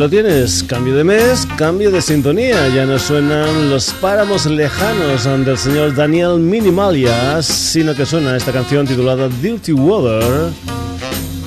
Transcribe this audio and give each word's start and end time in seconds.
lo 0.00 0.08
tienes, 0.08 0.62
cambio 0.62 0.96
de 0.96 1.04
mes, 1.04 1.46
cambio 1.58 1.90
de 1.90 2.00
sintonía, 2.00 2.68
ya 2.68 2.86
no 2.86 2.98
suenan 2.98 3.68
los 3.68 3.92
páramos 3.92 4.46
lejanos 4.46 5.24
del 5.24 5.58
señor 5.58 5.94
Daniel 5.94 6.38
Minimalias, 6.38 7.44
sino 7.44 7.94
que 7.94 8.06
suena 8.06 8.34
esta 8.34 8.50
canción 8.50 8.86
titulada 8.86 9.28
Dirty 9.28 9.72
Water 9.72 10.24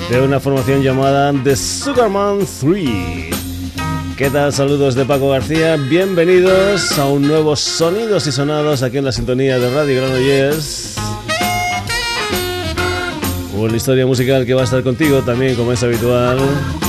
de 0.08 0.20
una 0.20 0.38
formación 0.38 0.84
llamada 0.84 1.32
The 1.42 1.56
Sugarman 1.56 2.46
3. 2.60 3.34
¿Qué 4.16 4.30
tal? 4.30 4.52
Saludos 4.52 4.94
de 4.94 5.04
Paco 5.04 5.30
García, 5.30 5.74
bienvenidos 5.74 6.96
a 6.96 7.08
un 7.08 7.26
nuevo 7.26 7.56
Sonidos 7.56 8.28
y 8.28 8.30
Sonados 8.30 8.84
aquí 8.84 8.98
en 8.98 9.04
la 9.06 9.10
sintonía 9.10 9.58
de 9.58 9.74
Radio 9.74 10.00
Granollers. 10.00 10.94
Una 13.58 13.76
historia 13.76 14.06
musical 14.06 14.46
que 14.46 14.54
va 14.54 14.60
a 14.60 14.64
estar 14.64 14.84
contigo 14.84 15.22
también 15.22 15.56
como 15.56 15.72
es 15.72 15.82
habitual 15.82 16.38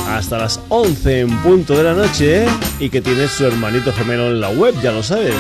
hasta 0.07 0.37
las 0.37 0.59
11 0.69 1.19
en 1.21 1.29
punto 1.41 1.75
de 1.77 1.83
la 1.83 1.93
noche 1.93 2.45
y 2.79 2.89
que 2.89 3.01
tiene 3.01 3.27
su 3.27 3.45
hermanito 3.45 3.91
gemelo 3.93 4.27
en 4.27 4.39
la 4.41 4.49
web, 4.49 4.75
ya 4.81 4.91
lo 4.91 5.03
sabes. 5.03 5.35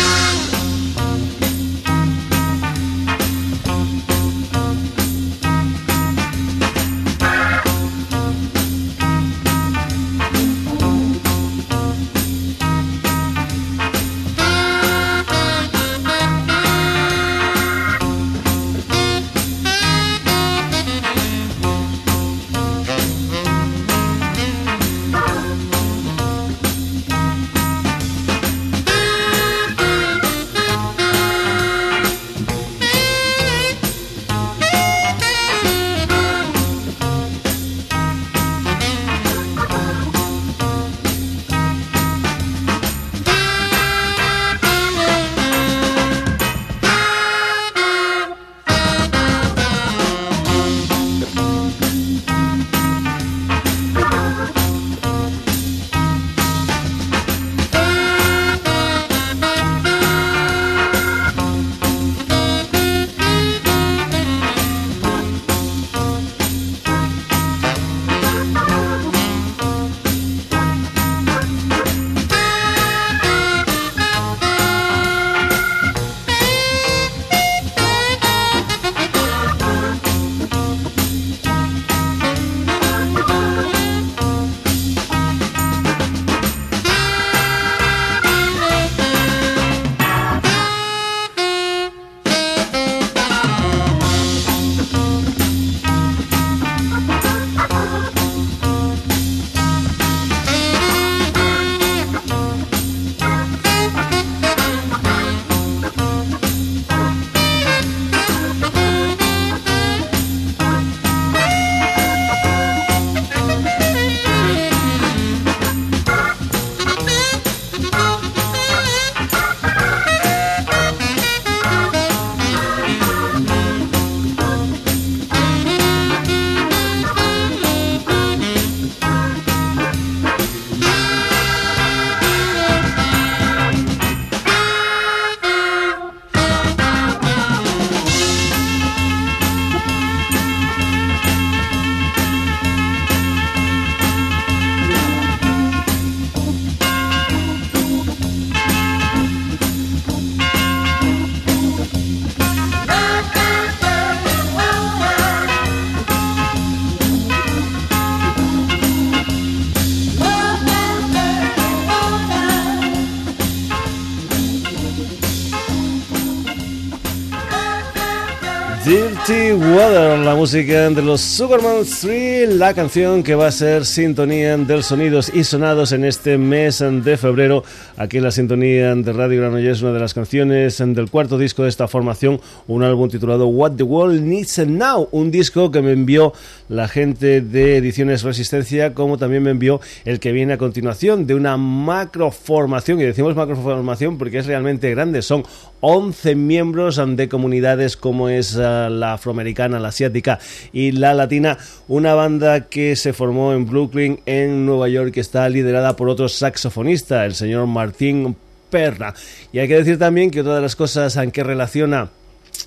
Música 170.43 170.89
de 170.89 171.01
los 171.01 171.21
Superman 171.21 171.85
3, 172.01 172.55
la 172.55 172.73
canción 172.73 173.23
que 173.23 173.33
va 173.33 173.47
a 173.47 173.51
ser 173.51 173.85
sintonía 173.85 174.57
del 174.57 174.83
sonidos 174.83 175.31
y 175.33 175.45
sonados 175.45 175.93
en 175.93 176.03
este 176.03 176.37
mes 176.37 176.83
de 176.85 177.15
febrero. 177.15 177.63
Aquí 177.95 178.17
en 178.17 178.23
la 178.23 178.31
sintonía 178.31 178.95
de 178.95 179.13
Radio 179.13 179.41
Granollers, 179.41 179.83
una 179.83 179.93
de 179.93 179.99
las 179.99 180.15
canciones 180.15 180.79
del 180.79 181.11
cuarto 181.11 181.37
disco 181.37 181.61
de 181.61 181.69
esta 181.69 181.87
formación, 181.87 182.41
un 182.65 182.81
álbum 182.81 183.07
titulado 183.07 183.45
What 183.45 183.73
the 183.73 183.83
World 183.83 184.23
Needs 184.23 184.65
Now, 184.65 185.09
un 185.11 185.29
disco 185.29 185.69
que 185.69 185.83
me 185.83 185.91
envió 185.91 186.33
la 186.69 186.87
gente 186.87 187.41
de 187.41 187.77
Ediciones 187.77 188.23
Resistencia, 188.23 188.95
como 188.95 189.19
también 189.19 189.43
me 189.43 189.51
envió 189.51 189.79
el 190.05 190.19
que 190.19 190.31
viene 190.31 190.53
a 190.53 190.57
continuación 190.57 191.27
de 191.27 191.35
una 191.35 191.55
macroformación, 191.55 192.99
y 192.99 193.03
decimos 193.03 193.35
macroformación 193.35 194.17
porque 194.17 194.39
es 194.39 194.47
realmente 194.47 194.89
grande, 194.89 195.21
son 195.21 195.43
11 195.81 196.35
miembros 196.35 196.99
de 197.05 197.29
comunidades 197.29 197.95
como 197.95 198.29
es 198.29 198.55
eh, 198.55 198.87
la 198.89 199.13
afroamericana, 199.13 199.79
la 199.79 199.89
asiática 199.89 200.39
y 200.71 200.93
la 200.93 201.13
latina, 201.13 201.59
una 201.87 202.15
banda 202.15 202.69
que 202.69 202.95
se 202.95 203.13
formó 203.13 203.53
en 203.53 203.67
Brooklyn, 203.67 204.21
en 204.25 204.65
Nueva 204.65 204.89
York, 204.89 205.11
que 205.11 205.19
está 205.19 205.47
liderada 205.49 205.95
por 205.95 206.09
otro 206.09 206.27
saxofonista, 206.27 207.25
el 207.25 207.35
señor 207.35 207.67
Martín 207.83 208.33
Perra. 208.69 209.13
Y 209.51 209.59
hay 209.59 209.67
que 209.67 209.75
decir 209.75 209.99
también 209.99 210.31
que 210.31 210.39
otra 210.39 210.55
de 210.55 210.61
las 210.61 210.77
cosas 210.77 211.17
en 211.17 211.31
que 211.31 211.43
relaciona 211.43 212.09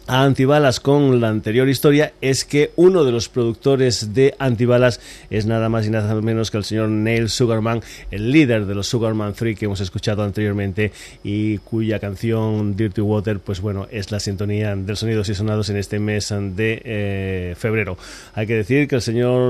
a 0.08 0.22
Antibalas 0.22 0.78
con 0.78 1.20
la 1.20 1.28
anterior 1.28 1.68
historia 1.68 2.12
es 2.20 2.44
que 2.44 2.70
uno 2.76 3.02
de 3.02 3.10
los 3.10 3.28
productores 3.28 4.14
de 4.14 4.34
Antibalas 4.38 5.00
es 5.30 5.46
nada 5.46 5.68
más 5.68 5.86
y 5.86 5.90
nada 5.90 6.14
menos 6.20 6.50
que 6.50 6.58
el 6.58 6.64
señor 6.64 6.88
Neil 6.90 7.28
Sugarman, 7.28 7.82
el 8.10 8.30
líder 8.30 8.66
de 8.66 8.74
los 8.74 8.86
Sugarman 8.86 9.34
3 9.34 9.58
que 9.58 9.64
hemos 9.64 9.80
escuchado 9.80 10.22
anteriormente 10.22 10.92
y 11.24 11.58
cuya 11.58 11.98
canción 11.98 12.76
Dirty 12.76 13.00
Water, 13.00 13.40
pues 13.40 13.60
bueno, 13.60 13.88
es 13.90 14.12
la 14.12 14.20
sintonía 14.20 14.76
del 14.76 14.96
sonidos 14.96 15.28
y 15.28 15.34
sonados 15.34 15.70
en 15.70 15.76
este 15.76 15.98
mes 15.98 16.28
de 16.28 16.82
eh, 16.84 17.54
febrero. 17.58 17.98
Hay 18.34 18.46
que 18.46 18.54
decir 18.54 18.86
que 18.86 18.96
el 18.96 19.02
señor 19.02 19.40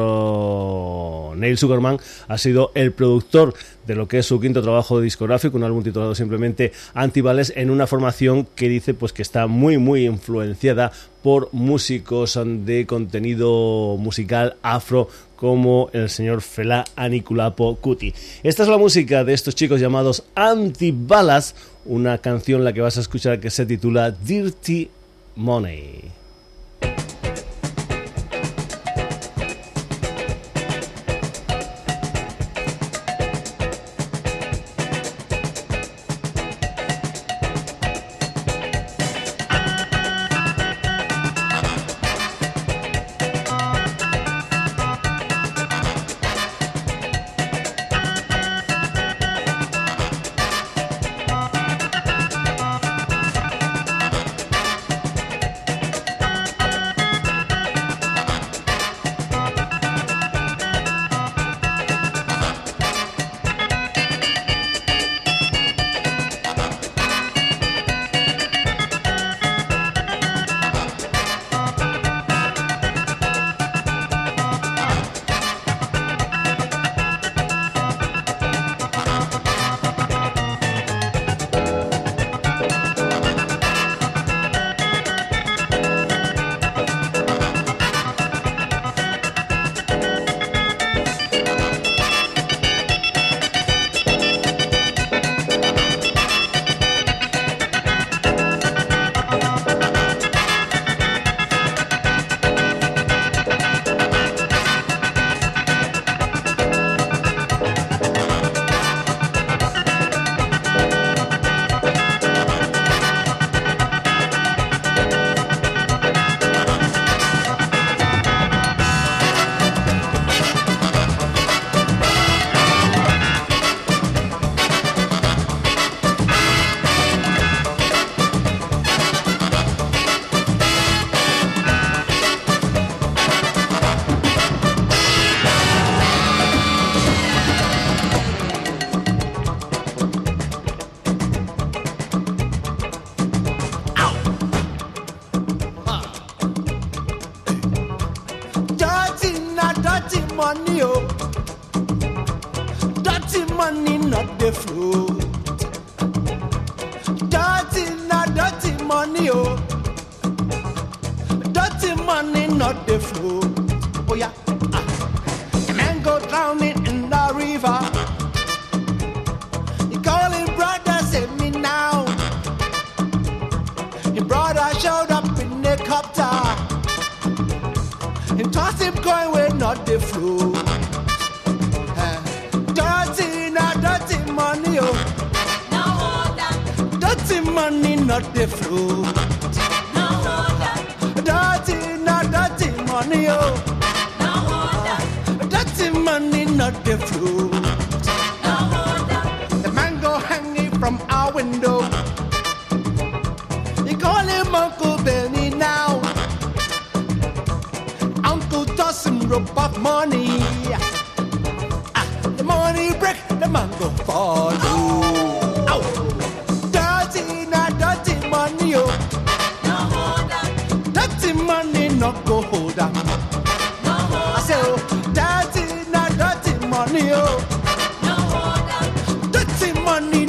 oh, 0.00 1.34
Neil 1.36 1.58
Sugarman 1.58 1.98
ha 2.28 2.38
sido 2.38 2.70
el 2.74 2.92
productor 2.92 3.54
de 3.86 3.94
lo 3.94 4.08
que 4.08 4.18
es 4.18 4.26
su 4.26 4.40
quinto 4.40 4.62
trabajo 4.62 5.00
discográfico, 5.00 5.56
un 5.56 5.64
álbum 5.64 5.82
titulado 5.82 6.14
simplemente 6.14 6.72
Antibales, 6.94 7.52
en 7.56 7.70
una 7.70 7.86
formación 7.86 8.46
que 8.54 8.68
dice 8.68 8.94
pues 8.94 9.12
que 9.12 9.22
está 9.22 9.46
muy 9.46 9.78
muy 9.78 10.06
influenciada 10.06 10.92
por 11.22 11.48
músicos 11.52 12.38
de 12.44 12.86
contenido 12.86 13.96
musical 13.98 14.56
afro 14.62 15.08
como 15.36 15.90
el 15.92 16.10
señor 16.10 16.42
Fela 16.42 16.84
Aniculapo 16.96 17.76
Cuti. 17.76 18.14
Esta 18.42 18.62
es 18.62 18.68
la 18.68 18.78
música 18.78 19.24
de 19.24 19.34
estos 19.34 19.54
chicos 19.54 19.80
llamados 19.80 20.24
Antibalas, 20.34 21.54
una 21.84 22.18
canción 22.18 22.64
la 22.64 22.72
que 22.72 22.80
vas 22.80 22.96
a 22.98 23.00
escuchar 23.00 23.40
que 23.40 23.50
se 23.50 23.66
titula 23.66 24.10
Dirty 24.10 24.90
Money. 25.36 26.23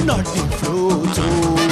not 0.06 0.20
in 0.38 0.50
flow 0.50 1.04
through. 1.14 1.65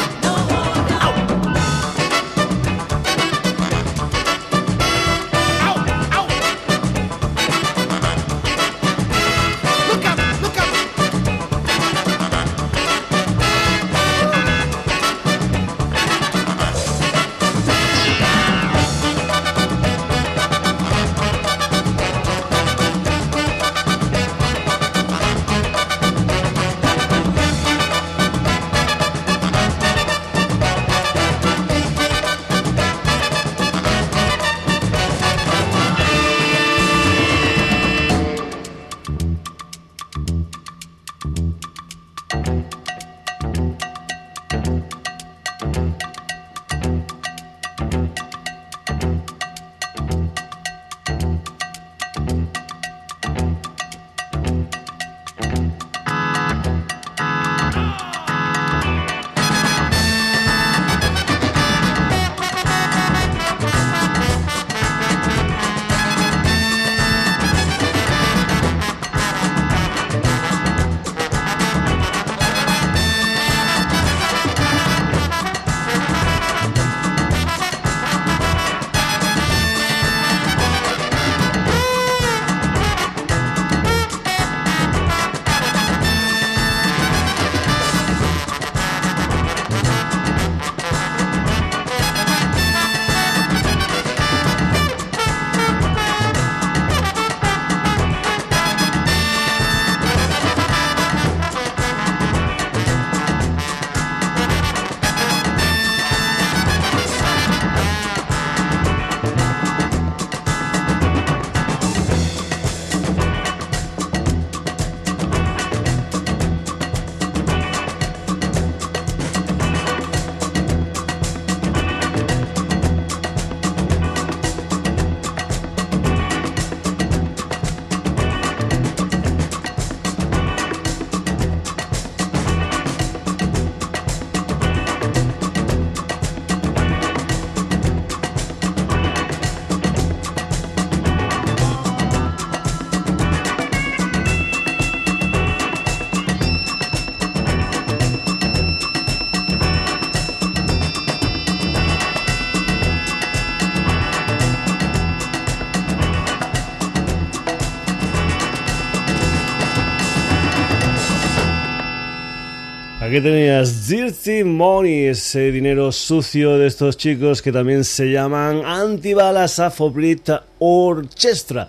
Aquí 163.13 163.22
tenías 163.22 163.88
Dirty 163.88 164.43
Money, 164.43 165.05
ese 165.05 165.51
dinero 165.51 165.91
sucio 165.91 166.58
de 166.58 166.65
estos 166.65 166.98
chicos 166.98 167.43
que 167.43 167.51
también 167.51 167.84
se 167.84 168.12
llaman 168.12 168.65
Antibalas 168.65 169.60
Afobrit 169.60 170.32
Orchestra. 170.58 171.67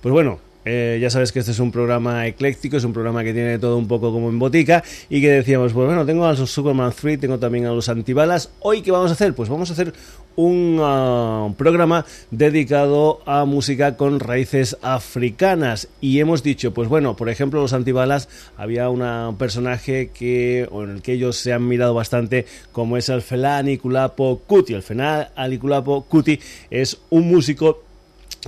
Pues 0.00 0.10
bueno, 0.10 0.40
eh, 0.70 0.98
ya 1.00 1.08
sabes 1.08 1.32
que 1.32 1.38
este 1.38 1.52
es 1.52 1.60
un 1.60 1.72
programa 1.72 2.26
ecléctico, 2.26 2.76
es 2.76 2.84
un 2.84 2.92
programa 2.92 3.24
que 3.24 3.32
tiene 3.32 3.58
todo 3.58 3.78
un 3.78 3.88
poco 3.88 4.12
como 4.12 4.28
en 4.28 4.38
botica 4.38 4.84
y 5.08 5.22
que 5.22 5.30
decíamos, 5.30 5.72
pues 5.72 5.86
bueno, 5.86 6.04
tengo 6.04 6.26
a 6.26 6.34
los 6.34 6.50
Superman 6.50 6.92
3, 6.94 7.18
tengo 7.18 7.38
también 7.38 7.64
a 7.64 7.70
los 7.70 7.88
antibalas. 7.88 8.50
¿Hoy 8.60 8.82
qué 8.82 8.90
vamos 8.90 9.10
a 9.10 9.14
hacer? 9.14 9.34
Pues 9.34 9.48
vamos 9.48 9.70
a 9.70 9.72
hacer 9.72 9.94
un 10.36 10.78
ah, 10.82 11.48
programa 11.56 12.04
dedicado 12.30 13.20
a 13.24 13.46
música 13.46 13.96
con 13.96 14.20
raíces 14.20 14.76
africanas 14.82 15.88
y 16.02 16.20
hemos 16.20 16.42
dicho, 16.42 16.74
pues 16.74 16.88
bueno, 16.88 17.16
por 17.16 17.30
ejemplo, 17.30 17.62
los 17.62 17.72
antibalas 17.72 18.28
había 18.56 18.90
un 18.90 19.36
personaje 19.36 20.10
que 20.14 20.68
o 20.70 20.84
en 20.84 20.90
el 20.90 21.02
que 21.02 21.14
ellos 21.14 21.38
se 21.38 21.54
han 21.54 21.66
mirado 21.66 21.94
bastante 21.94 22.44
como 22.72 22.98
es 22.98 23.08
el 23.08 23.22
Felani 23.22 23.78
Kulapo 23.78 24.42
Kuti. 24.46 24.74
El 24.74 24.82
Felani 24.82 25.58
Kulapo 25.58 26.02
Kuti 26.02 26.38
es 26.70 26.98
un 27.10 27.28
músico 27.28 27.87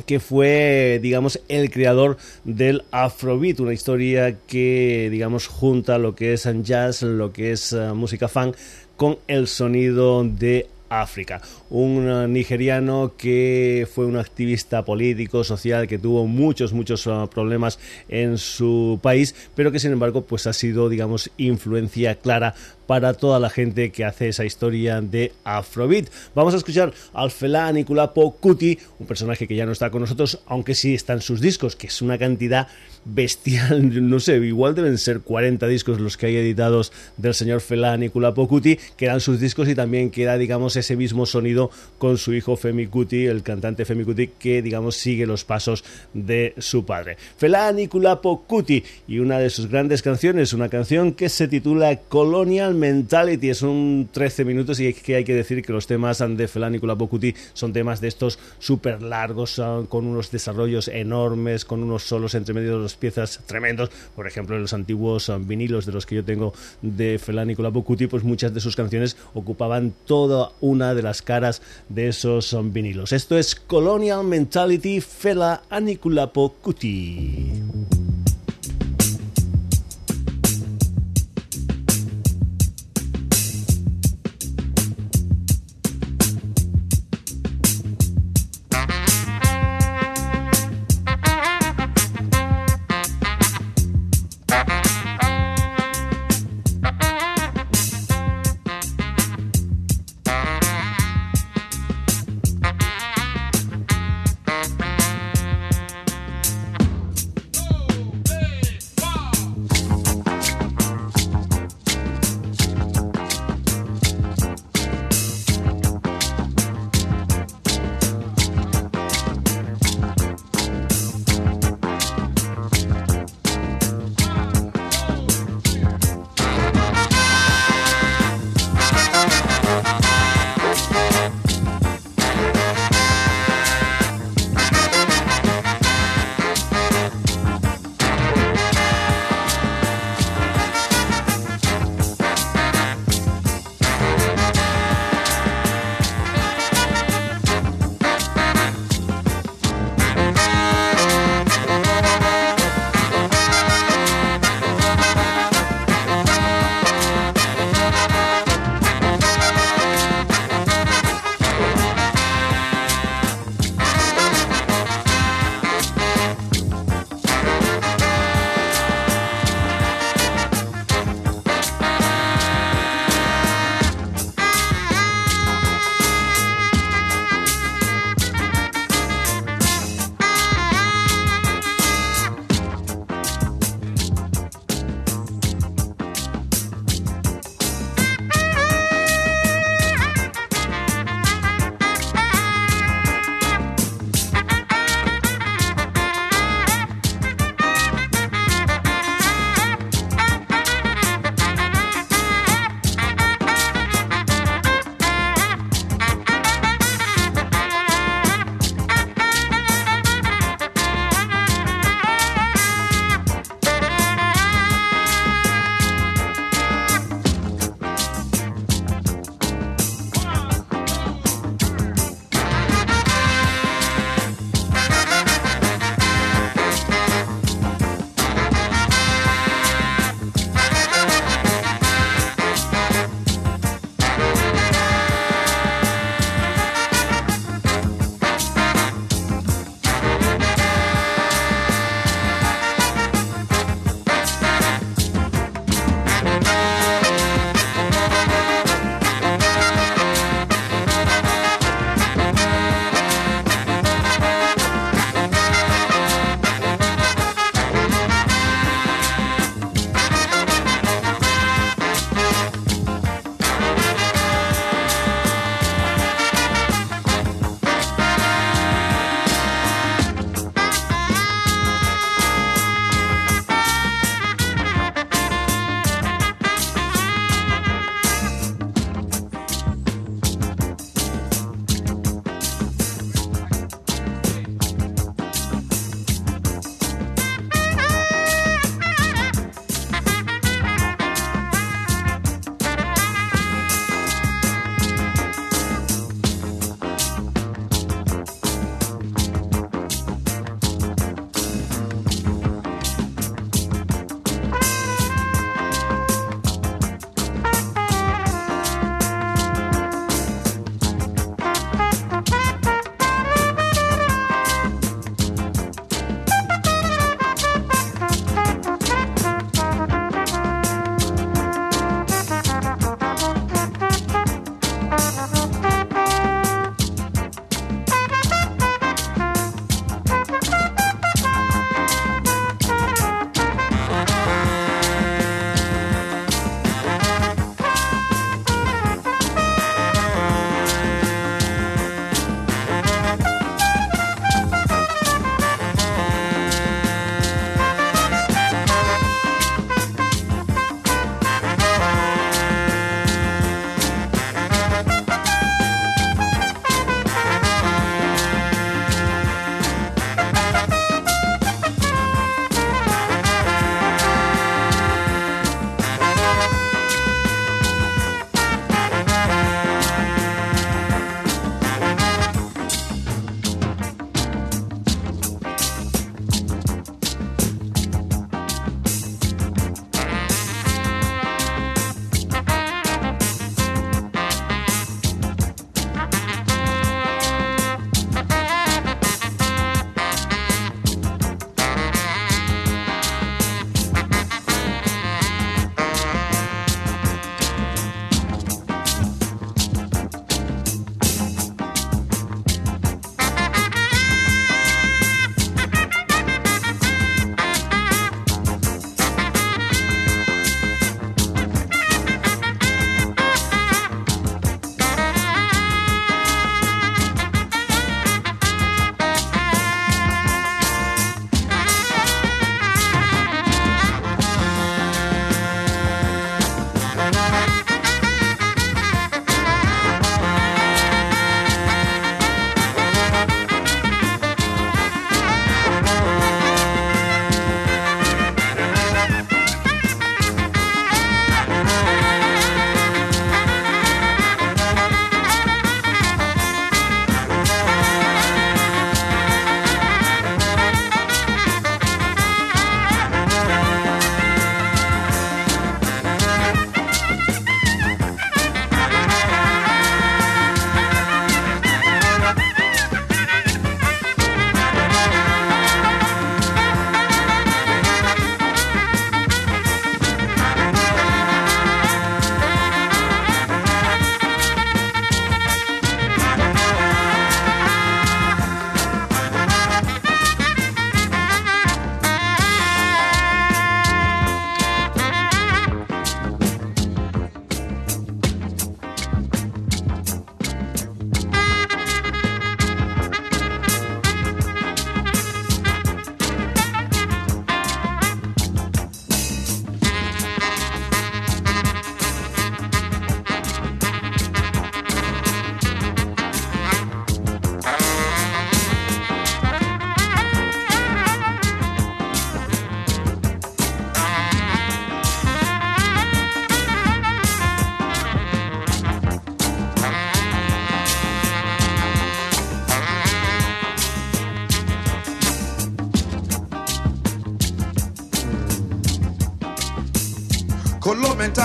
que 0.07 0.21
fue, 0.21 0.99
digamos, 1.03 1.41
el 1.49 1.71
creador 1.71 2.17
del 2.45 2.85
Afrobeat, 2.91 3.61
una 3.61 3.73
historia 3.73 4.37
que, 4.47 5.09
digamos, 5.11 5.47
junta 5.47 5.99
lo 5.99 6.15
que 6.15 6.33
es 6.33 6.49
jazz, 6.63 7.03
lo 7.03 7.33
que 7.33 7.53
es 7.53 7.73
eh, 7.73 7.93
música 7.93 8.29
funk, 8.29 8.57
con 8.97 9.19
el 9.27 9.49
sonido 9.49 10.25
de 10.25 10.69
África. 10.91 11.41
Un 11.71 12.09
eh, 12.09 12.29
nigeriano 12.29 13.13
que 13.17 13.89
fue 13.93 14.05
un 14.05 14.17
activista 14.17 14.85
político, 14.85 15.45
social, 15.45 15.87
que 15.87 15.99
tuvo 15.99 16.27
muchos, 16.27 16.73
muchos 16.73 17.07
eh, 17.07 17.11
problemas 17.33 17.79
en 18.09 18.37
su 18.39 18.99
país, 19.01 19.35
pero 19.55 19.73
que 19.73 19.79
sin 19.79 19.93
embargo 19.93 20.23
pues 20.23 20.47
ha 20.47 20.53
sido, 20.53 20.89
digamos, 20.89 21.31
influencia 21.37 22.17
clara 22.17 22.55
para 22.91 23.15
toda 23.15 23.39
la 23.39 23.51
gente 23.51 23.93
que 23.93 24.05
hace 24.05 24.31
esa 24.31 24.45
historia 24.45 25.01
de 25.01 25.31
Afrobeat. 25.45 26.09
Vamos 26.35 26.55
a 26.55 26.57
escuchar 26.57 26.93
al 27.13 27.31
Fela 27.31 27.71
Nicolapo 27.71 28.33
Kuti, 28.33 28.81
un 28.99 29.07
personaje 29.07 29.47
que 29.47 29.55
ya 29.55 29.65
no 29.65 29.71
está 29.71 29.91
con 29.91 30.01
nosotros, 30.01 30.41
aunque 30.47 30.75
sí 30.75 30.95
está 30.95 31.13
en 31.13 31.21
sus 31.21 31.41
discos, 31.41 31.77
que 31.77 31.87
es 31.87 32.03
una 32.03 32.19
cantidad 32.19 32.67
bestial, 33.05 34.09
no 34.11 34.19
sé, 34.19 34.39
igual 34.39 34.75
deben 34.75 34.99
ser 34.99 35.21
40 35.21 35.69
discos 35.69 36.01
los 36.01 36.17
que 36.17 36.27
hay 36.27 36.37
editados 36.37 36.93
del 37.17 37.35
señor 37.35 37.61
Fela 37.61 37.97
Nicolapo 37.97 38.49
Kuti, 38.49 38.77
que 38.97 39.05
eran 39.05 39.21
sus 39.21 39.39
discos 39.39 39.69
y 39.69 39.77
también 39.77 40.11
queda, 40.11 40.37
digamos, 40.37 40.75
ese 40.75 40.97
mismo 40.97 41.27
sonido 41.27 41.71
con 41.99 42.19
su 42.19 42.35
hijo 42.35 42.57
Femi 42.57 42.89
Kuti, 42.89 43.27
el 43.27 43.45
cantante 43.45 43.85
Femi 43.85 44.03
Kuti, 44.03 44.31
que, 44.37 44.63
digamos, 44.63 44.97
sigue 44.97 45.27
los 45.27 45.45
pasos 45.45 45.85
de 46.13 46.55
su 46.59 46.85
padre. 46.85 47.17
Fela 47.37 47.71
Nicolapo 47.71 48.43
Kuti 48.49 48.83
y 49.07 49.21
una 49.21 49.39
de 49.39 49.49
sus 49.49 49.69
grandes 49.69 50.03
canciones, 50.03 50.53
una 50.53 50.69
canción 50.69 51.13
que 51.13 51.29
se 51.29 51.47
titula 51.47 51.95
Colonial 51.97 52.80
Mentality. 52.81 53.51
Es 53.51 53.63
un 53.63 54.09
13 54.11 54.45
minutos 54.45 54.81
y 54.81 54.89
es 54.89 55.01
que 55.01 55.17
hay 55.17 55.25
que 55.25 55.35
decir 55.35 55.63
que 55.63 55.73
los 55.73 55.87
temas 55.87 56.19
de 56.19 56.49
Felani 56.49 56.79
Bokuti 56.79 57.35
son 57.53 57.73
temas 57.73 58.01
de 58.01 58.09
estos 58.09 58.39
súper 58.59 59.03
largos, 59.03 59.59
ah, 59.59 59.83
con 59.89 60.07
unos 60.07 60.31
desarrollos 60.31 60.89
enormes, 60.89 61.65
con 61.65 61.83
unos 61.83 62.03
solos 62.03 62.35
entre 62.35 62.55
medio 62.55 62.77
de 62.77 62.83
las 62.83 62.95
piezas 62.95 63.41
tremendos. 63.47 63.91
Por 64.17 64.27
ejemplo, 64.27 64.57
en 64.57 64.63
los 64.63 64.73
antiguos 64.73 65.31
ah, 65.31 65.39
vinilos 65.39 65.87
de 65.87 65.93
los 65.93 66.07
que 66.07 66.17
yo 66.17 66.25
tengo 66.25 66.53
de 66.83 67.19
Felani 67.19 67.55
Bokuti, 67.55 68.07
pues 68.07 68.25
muchas 68.25 68.55
de 68.55 68.61
sus 68.61 68.75
canciones 68.75 69.17
ocupaban 69.35 69.93
toda 70.07 70.53
una 70.61 70.95
de 70.95 71.03
las 71.03 71.23
caras 71.23 71.63
de 71.89 72.09
esos 72.09 72.55
ah, 72.55 72.63
vinilos. 72.65 73.13
Esto 73.13 73.37
es 73.37 73.55
Colonial 73.55 74.25
Mentality 74.25 75.01
Fela 75.01 75.63
Aniculapo 75.69 76.55
Kuti. 76.63 78.00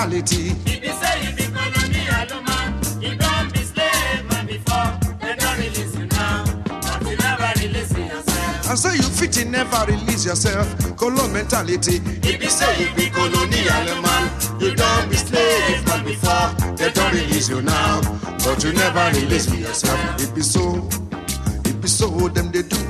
If 0.08 0.84
you 0.84 0.92
say 0.92 1.24
you 1.24 1.34
be 1.34 1.42
colonial 1.46 2.42
man, 2.44 2.80
you 3.02 3.16
don't 3.16 3.52
be 3.52 3.58
slave 3.58 4.24
man 4.30 4.46
before. 4.46 5.18
They 5.20 5.34
don't 5.34 5.58
release 5.58 5.96
you 5.98 6.06
now, 6.06 6.44
but 6.64 7.10
you 7.10 7.16
never 7.16 7.52
release 7.60 7.92
yourself. 7.92 8.70
And 8.70 8.78
say 8.78 8.94
you 8.94 9.02
fit 9.02 9.36
in 9.42 9.50
never 9.50 9.84
release 9.86 10.24
yourself. 10.24 10.96
Colo 10.96 11.26
mentality. 11.26 11.96
If 12.22 12.40
you 12.40 12.48
say 12.48 12.84
you 12.84 12.94
be 12.94 13.10
colonial 13.10 14.00
man, 14.00 14.30
you 14.60 14.76
don't 14.76 15.10
be 15.10 15.16
slave 15.16 15.84
man 15.88 16.04
before. 16.04 16.76
They 16.76 16.92
don't 16.92 17.12
release 17.12 17.48
you 17.48 17.62
now, 17.62 18.00
but 18.44 18.62
you 18.62 18.72
never 18.74 19.10
release 19.18 19.52
yourself. 19.52 20.22
It 20.22 20.32
be 20.36 20.42
so. 20.42 20.88
It 21.64 21.80
be 21.82 21.88
so. 21.88 22.06
Them 22.28 22.52
they 22.52 22.62
do. 22.62 22.85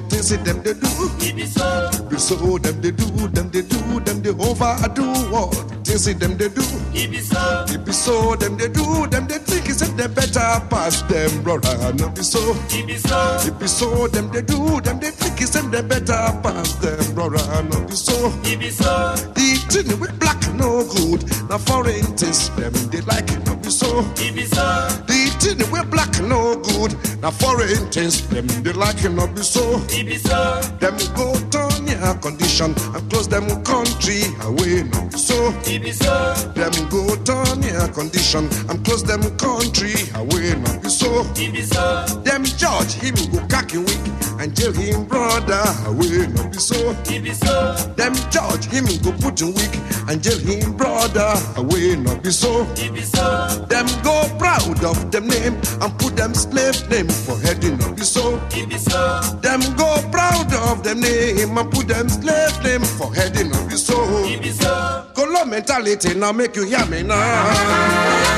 The 0.00 0.08
things 0.08 0.30
that 0.30 0.44
them 0.44 0.62
they 0.62 0.74
do. 0.74 0.88
It 1.18 1.36
be 1.36 1.46
so, 1.46 1.90
be 2.08 2.18
so. 2.18 2.58
Them 2.58 2.80
they 2.80 2.90
do. 2.90 3.06
Them 3.28 3.50
they 3.50 3.62
do. 3.62 4.00
Them 4.00 4.22
they 4.22 4.30
overdo 4.30 5.06
all 5.34 5.50
the 5.50 5.76
things 5.84 6.04
that 6.04 6.20
them 6.20 6.36
they 6.36 6.48
do. 6.48 6.62
it 6.94 7.10
be 7.10 7.18
so, 7.18 7.64
It 7.68 7.84
be 7.84 7.92
so. 7.92 8.36
Them 8.36 8.56
they 8.56 8.68
do. 8.68 9.06
Them 9.06 9.26
they 9.26 9.38
think 9.38 9.68
it's 9.68 9.80
they 9.80 10.06
better 10.06 10.60
pass 10.70 11.02
them, 11.02 11.42
brother. 11.42 11.92
No 11.94 12.08
be 12.10 12.22
so. 12.22 12.38
it 12.70 12.86
be 12.86 12.96
so, 12.96 13.38
It 13.42 13.58
be 13.58 13.66
so. 13.66 14.08
Them 14.08 14.30
they 14.30 14.42
do. 14.42 14.80
Them 14.80 15.00
they 15.00 15.10
think 15.10 15.40
it's 15.40 15.52
they 15.58 15.82
better 15.82 16.30
pass 16.42 16.74
them, 16.74 17.14
brother. 17.14 17.62
No 17.64 17.80
be 17.86 17.94
so. 17.94 18.32
it 18.44 18.58
be 18.58 18.70
so, 18.70 19.14
The 19.34 19.48
thing 19.70 20.00
with 20.00 20.18
black 20.20 20.38
no 20.54 20.84
good. 20.94 21.26
Now 21.48 21.58
foreign 21.58 22.04
things 22.16 22.50
them 22.50 22.72
they 22.90 23.00
like 23.02 23.30
it 23.30 23.44
no 23.46 23.56
be 23.56 23.70
so. 23.70 24.04
it 24.16 24.34
be 24.34 24.44
so, 24.44 24.62
The 25.06 25.17
thing 25.40 25.58
with 25.70 25.90
black 25.90 26.10
no 26.22 26.56
good. 26.56 26.94
Now 27.22 27.30
foreign 27.30 27.90
things 27.90 28.26
them 28.28 28.46
they 28.62 28.72
like 28.72 29.04
it 29.04 29.10
no 29.10 29.26
be 29.26 29.42
so. 29.42 29.78
be 29.88 30.16
so, 30.18 30.60
Them 30.80 30.96
go 31.14 31.34
turn 31.50 31.86
your 31.86 32.14
condition 32.18 32.74
and 32.94 33.10
close 33.10 33.28
them 33.28 33.46
country 33.64 34.22
away 34.42 34.82
no 34.84 35.00
be 35.08 35.18
so. 35.18 35.52
it 35.64 35.82
be 35.82 35.92
so, 35.92 36.34
Them 36.54 36.72
go 36.90 37.14
turn 37.24 37.62
your 37.62 37.88
condition 37.88 38.48
and 38.68 38.84
close 38.84 39.02
them 39.02 39.22
country 39.36 39.94
away 40.14 40.54
no 40.56 40.78
be 40.80 40.88
so. 40.88 41.22
it 41.36 41.52
be 41.52 41.62
so, 41.62 42.04
Them 42.24 42.44
judge 42.44 42.94
him 42.94 43.14
go 43.32 43.40
cocky 43.48 43.78
weak 43.78 44.04
and 44.40 44.54
jail 44.54 44.72
him 44.72 45.04
brother 45.04 45.62
away 45.86 46.26
no 46.28 46.48
be 46.48 46.58
so. 46.58 46.76
it 47.06 47.22
be 47.22 47.32
so, 47.32 47.74
Them 47.96 48.14
judge 48.30 48.66
him 48.66 48.86
go 49.02 49.12
put 49.18 49.40
him 49.40 49.54
weak 49.54 49.74
and 50.08 50.22
jail 50.22 50.38
him 50.38 50.76
brother 50.76 51.34
away 51.56 51.96
no 51.96 52.16
be 52.16 52.30
so. 52.30 52.64
be 52.74 53.02
so, 53.02 53.48
Them 53.68 53.86
go 54.02 54.22
proud 54.38 54.84
of 54.84 55.10
them 55.10 55.27
name 55.28 55.54
and 55.80 55.98
put 55.98 56.16
them 56.16 56.34
slave 56.34 56.88
name 56.90 57.08
for 57.08 57.38
head 57.40 57.62
no 57.62 57.92
be 57.92 58.02
so. 58.02 58.40
it 58.52 58.68
be 58.68 58.78
so, 58.78 59.20
Them 59.42 59.60
go 59.76 59.88
proud 60.10 60.52
of 60.70 60.82
them 60.82 61.00
name 61.00 61.56
and 61.56 61.70
put 61.70 61.88
them 61.88 62.08
slave 62.08 62.62
name 62.64 62.82
for 62.82 63.14
head 63.14 63.34
no 63.34 63.68
be 63.68 63.76
so. 63.76 63.96
it 64.26 64.42
be 64.42 64.50
so, 64.50 65.06
Color 65.14 65.46
mentality 65.46 66.14
now 66.14 66.32
make 66.32 66.56
you 66.56 66.64
hear 66.64 66.84
me 66.86 67.02
now. 67.02 68.28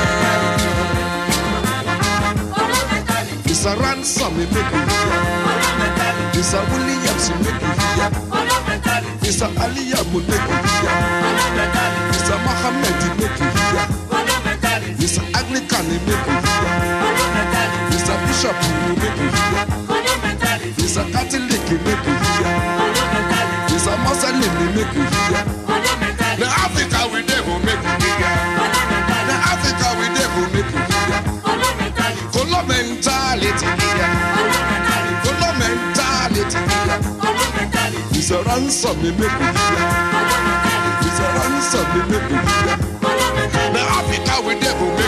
It's 3.45 3.65
a 3.65 3.75
ransom 3.77 4.37
me 4.37 4.45
make 4.45 4.55
you 4.55 4.81
hear. 4.89 6.31
It's 6.33 6.53
a 6.53 6.61
Williams 6.71 7.29
me 7.29 7.35
make 7.45 7.61
you 7.61 7.73
hear. 7.77 8.09
It's 9.23 9.41
a 9.41 9.47
Aliyah 9.47 10.05
me 10.11 10.19
make 10.19 10.47
you 10.49 10.59
hear. 10.71 10.95
It's 12.09 12.29
a 12.29 12.37
Muhammad 12.39 12.95
me 13.03 13.27
make 13.27 13.39
you 13.39 13.45
hear. 13.45 14.00
Mr. 15.01 15.21
Anglican, 15.35 15.85
he 15.89 15.97
make 16.05 16.25
me 16.29 16.35
hear. 16.45 16.77
Mr. 17.89 18.15
Bishop, 18.27 18.55
he 18.61 18.71
make 19.01 19.17
me 19.17 19.27
hear. 19.33 19.65
Mr. 20.77 21.03
Catholic, 21.11 21.63
he 21.69 21.77
make 21.81 22.03
me 22.05 22.13
hear. 22.21 22.53
Mr. 23.73 23.97
Muslim, 24.05 24.41
he 24.41 24.67
make 24.77 24.93
me 24.93 25.03
hear. 25.09 25.43
The 26.37 26.45
Africa 26.45 26.99
we 27.11 27.23
devil 27.25 27.57
make 27.65 27.81
me 27.81 28.09
hear. 28.13 28.35
The 29.25 29.35
Africa 29.51 29.87
we 29.97 30.07
devil 30.13 30.45
make 30.53 30.69
me 30.69 30.81
hear. 30.93 31.21
Color 32.31 32.63
mentality 32.67 33.69
here. 33.81 34.09
Color 35.25 35.53
here. 36.85 37.01
Mr. 38.13 38.45
Ransom, 38.45 38.97
he 38.97 39.11
make 39.11 39.37
me 39.39 39.49
hear. 39.57 39.87
Mr. 41.01 41.27
Ransom, 41.37 41.85
he 41.93 42.01
make 42.11 42.31
me 42.31 42.37
hear. 42.37 42.90
We're 44.43 44.53
ever 44.53 45.00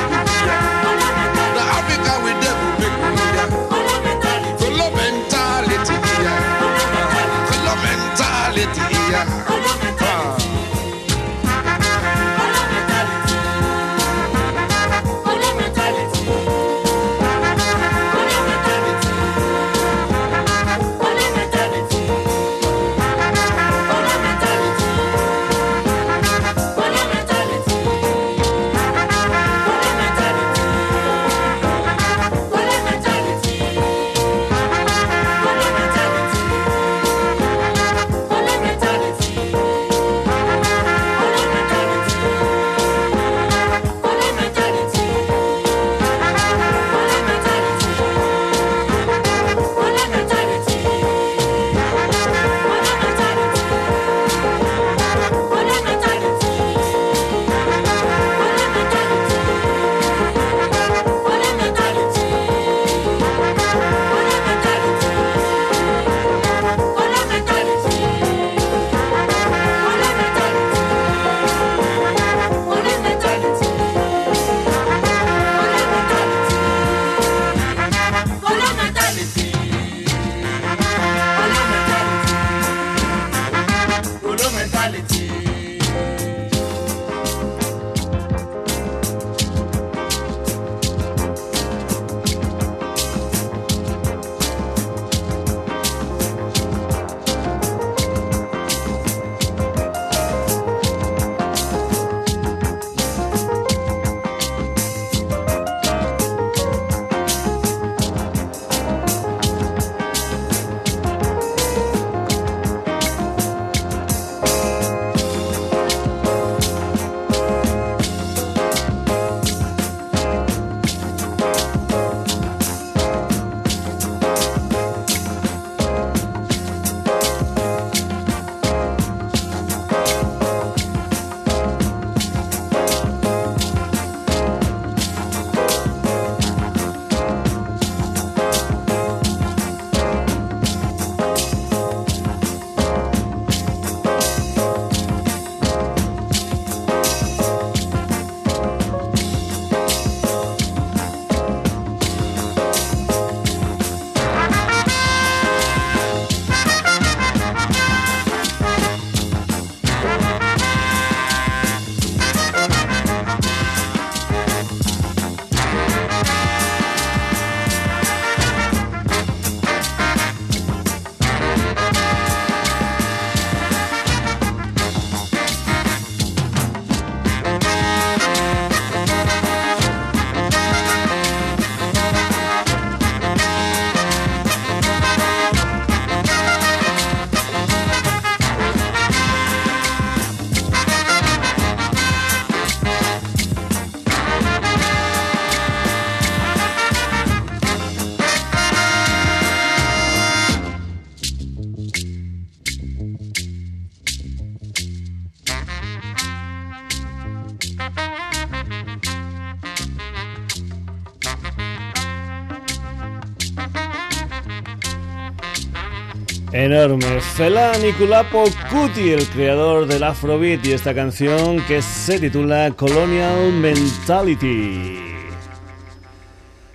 Enorme. 216.74 217.22
Fela 217.22 217.72
Niculapo 217.78 218.46
Cuti, 218.72 219.12
el 219.12 219.28
creador 219.28 219.86
del 219.86 220.02
Afrobeat 220.02 220.66
y 220.66 220.72
esta 220.72 220.96
canción 220.96 221.64
que 221.68 221.84
se 221.84 222.20
titula 222.20 222.72
Colonial 222.72 223.54
Mentality. 223.54 224.98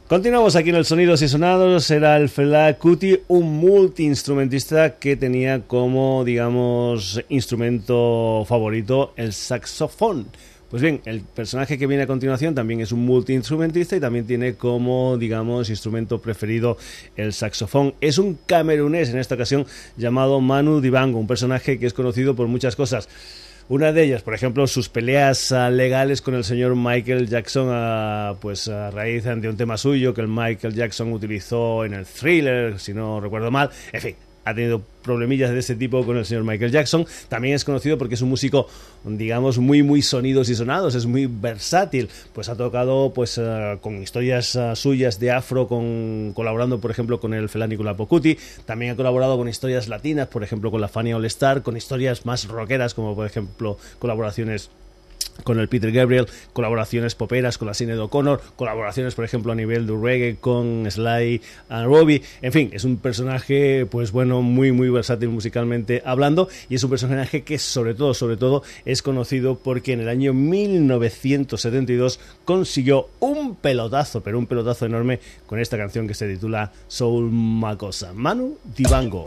Continuamos 0.06 0.54
aquí 0.54 0.70
en 0.70 0.76
el 0.76 0.84
Sonidos 0.84 1.20
y 1.22 1.28
Sonados. 1.28 1.90
Era 1.90 2.16
el 2.16 2.28
Fela 2.28 2.72
Cuti, 2.78 3.18
un 3.26 3.56
multiinstrumentista 3.56 5.00
que 5.00 5.16
tenía 5.16 5.62
como, 5.66 6.22
digamos, 6.24 7.20
instrumento 7.28 8.44
favorito 8.46 9.14
el 9.16 9.32
saxofón. 9.32 10.28
Pues 10.70 10.82
bien, 10.82 11.00
el 11.06 11.22
personaje 11.22 11.78
que 11.78 11.86
viene 11.86 12.02
a 12.02 12.06
continuación 12.06 12.54
también 12.54 12.80
es 12.80 12.92
un 12.92 13.06
multiinstrumentista 13.06 13.96
y 13.96 14.00
también 14.00 14.26
tiene 14.26 14.54
como, 14.54 15.16
digamos, 15.16 15.70
instrumento 15.70 16.20
preferido 16.20 16.76
el 17.16 17.32
saxofón. 17.32 17.94
Es 18.02 18.18
un 18.18 18.38
camerunés 18.44 19.08
en 19.08 19.18
esta 19.18 19.34
ocasión 19.34 19.66
llamado 19.96 20.42
Manu 20.42 20.82
Dibango, 20.82 21.18
un 21.18 21.26
personaje 21.26 21.78
que 21.78 21.86
es 21.86 21.94
conocido 21.94 22.36
por 22.36 22.48
muchas 22.48 22.76
cosas. 22.76 23.08
Una 23.70 23.92
de 23.92 24.04
ellas, 24.04 24.22
por 24.22 24.34
ejemplo, 24.34 24.66
sus 24.66 24.90
peleas 24.90 25.50
uh, 25.52 25.70
legales 25.70 26.20
con 26.20 26.34
el 26.34 26.44
señor 26.44 26.74
Michael 26.76 27.28
Jackson, 27.28 27.68
uh, 27.68 28.36
pues 28.38 28.68
a 28.68 28.90
raíz 28.90 29.24
de 29.24 29.48
un 29.48 29.56
tema 29.56 29.78
suyo 29.78 30.12
que 30.12 30.20
el 30.20 30.28
Michael 30.28 30.74
Jackson 30.74 31.12
utilizó 31.12 31.86
en 31.86 31.94
el 31.94 32.04
thriller, 32.04 32.78
si 32.78 32.92
no 32.92 33.20
recuerdo 33.20 33.50
mal. 33.50 33.70
En 33.92 34.00
fin, 34.00 34.16
ha 34.48 34.54
tenido 34.54 34.82
problemillas 35.02 35.50
de 35.50 35.58
ese 35.58 35.74
tipo 35.74 36.04
con 36.04 36.16
el 36.16 36.24
señor 36.24 36.44
Michael 36.44 36.70
Jackson. 36.70 37.06
También 37.28 37.54
es 37.54 37.64
conocido 37.64 37.98
porque 37.98 38.14
es 38.14 38.22
un 38.22 38.28
músico, 38.28 38.66
digamos, 39.04 39.58
muy, 39.58 39.82
muy 39.82 40.02
sonidos 40.02 40.48
y 40.48 40.54
sonados, 40.54 40.94
es 40.94 41.06
muy 41.06 41.26
versátil. 41.26 42.08
Pues 42.32 42.48
ha 42.48 42.56
tocado 42.56 43.12
pues 43.14 43.38
uh, 43.38 43.78
con 43.80 44.02
historias 44.02 44.54
uh, 44.54 44.74
suyas 44.74 45.18
de 45.20 45.30
afro, 45.30 45.68
colaborando, 46.34 46.80
por 46.80 46.90
ejemplo, 46.90 47.20
con 47.20 47.34
el 47.34 47.48
Felánico 47.48 47.84
Pocuti. 47.96 48.38
También 48.66 48.92
ha 48.92 48.96
colaborado 48.96 49.36
con 49.36 49.48
historias 49.48 49.88
latinas, 49.88 50.28
por 50.28 50.42
ejemplo, 50.42 50.70
con 50.70 50.80
la 50.80 50.88
Fania 50.88 51.16
All 51.16 51.24
Star, 51.26 51.62
con 51.62 51.76
historias 51.76 52.26
más 52.26 52.46
rockeras, 52.48 52.94
como 52.94 53.14
por 53.14 53.26
ejemplo 53.26 53.78
colaboraciones 53.98 54.70
con 55.44 55.58
el 55.58 55.68
Peter 55.68 55.92
Gabriel, 55.92 56.26
colaboraciones 56.52 57.14
poperas 57.14 57.58
con 57.58 57.68
la 57.68 57.74
Sinead 57.74 57.98
O'Connor, 58.00 58.40
colaboraciones, 58.56 59.14
por 59.14 59.24
ejemplo, 59.24 59.52
a 59.52 59.54
nivel 59.54 59.86
de 59.86 59.96
reggae 59.96 60.36
con 60.36 60.86
Sly 60.90 61.40
and 61.68 61.86
Robbie. 61.86 62.22
En 62.42 62.52
fin, 62.52 62.70
es 62.72 62.84
un 62.84 62.98
personaje, 62.98 63.86
pues 63.86 64.12
bueno, 64.12 64.42
muy, 64.42 64.72
muy 64.72 64.90
versátil 64.90 65.28
musicalmente 65.28 66.02
hablando 66.04 66.48
y 66.68 66.74
es 66.74 66.84
un 66.84 66.90
personaje 66.90 67.42
que, 67.42 67.58
sobre 67.58 67.94
todo, 67.94 68.14
sobre 68.14 68.36
todo, 68.36 68.62
es 68.84 69.02
conocido 69.02 69.58
porque 69.58 69.92
en 69.92 70.00
el 70.00 70.08
año 70.08 70.32
1972 70.34 72.20
consiguió 72.44 73.08
un 73.20 73.56
pelotazo, 73.56 74.22
pero 74.22 74.38
un 74.38 74.46
pelotazo 74.46 74.86
enorme 74.86 75.20
con 75.46 75.58
esta 75.58 75.76
canción 75.76 76.06
que 76.06 76.14
se 76.14 76.28
titula 76.28 76.72
Soul 76.88 77.30
Macosa. 77.30 78.12
Manu 78.12 78.58
Dibango. 78.76 79.24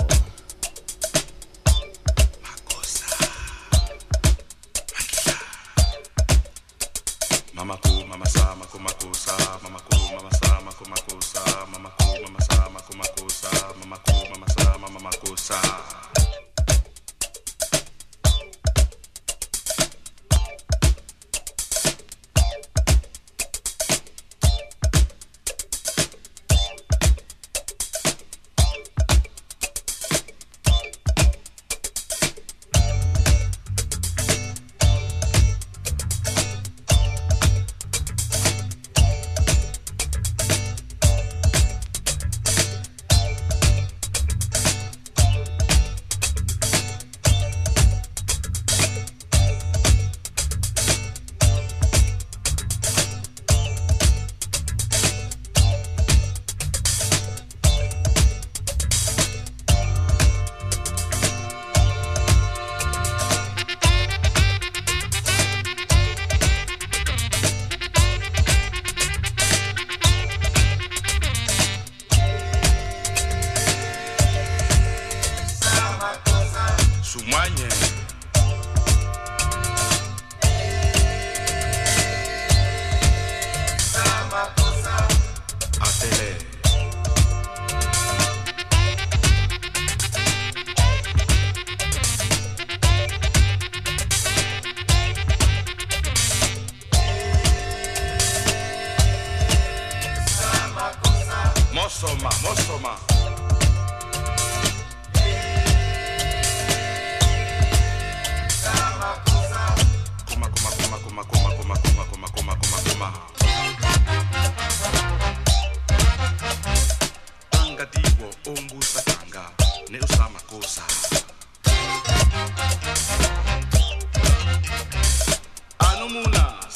mama 7.62 7.78
ku 7.78 7.94
mama 8.10 8.26
sa 8.26 8.56
mako 8.58 8.78
mama 8.82 9.14
sa 9.14 9.38
mama 9.62 9.78
ku 9.86 9.94
mama 10.18 10.32
sa 10.42 10.50
mako 10.66 10.84
mako 10.90 11.14
sa 11.22 11.42
mama 11.70 11.90
ku 11.94 12.10
mama 12.26 12.42
sa 12.50 12.58
mako 12.74 12.94
mako 12.98 13.26
sa 13.30 13.52
mama 13.78 13.98
ku 14.02 14.14
mama 14.34 14.48
sa 14.50 14.66
mama 14.82 15.00
mako 15.06 15.32
sa. 15.38 15.62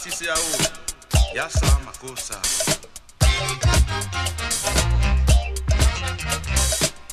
masisi 0.05 0.25
yawo 0.25 0.57
yasa 1.35 1.79
makosa. 1.85 2.41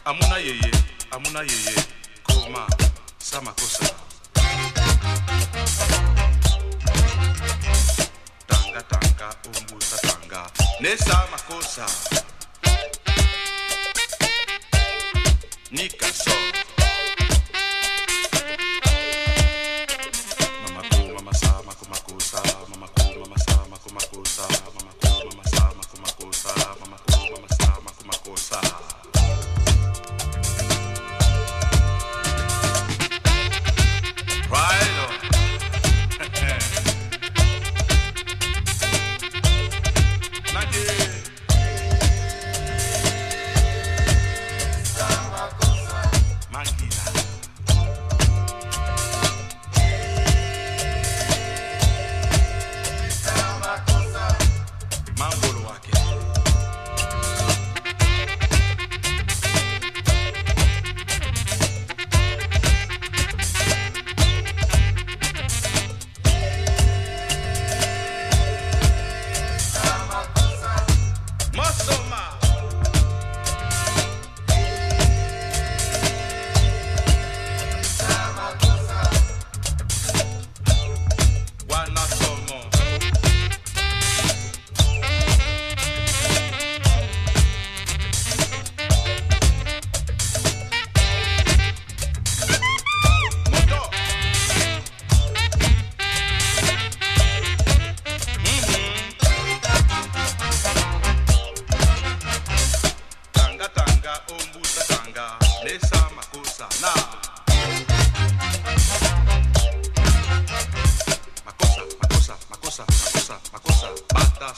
Amuna 0.04 0.36
yeye 0.38 0.70
amuna 1.10 1.40
yeye. 1.40 1.76
Koma 2.22 2.66
sa 3.18 3.40
makosa. 3.40 3.84
Tanga 8.46 8.82
tanga 8.82 9.34
umbusa 9.46 9.96
tanga. 10.02 10.50
Nesa 10.80 11.26
makosa. 11.30 11.86
Nikaso 15.70 16.30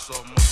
some 0.05 0.23
much. 0.29 0.44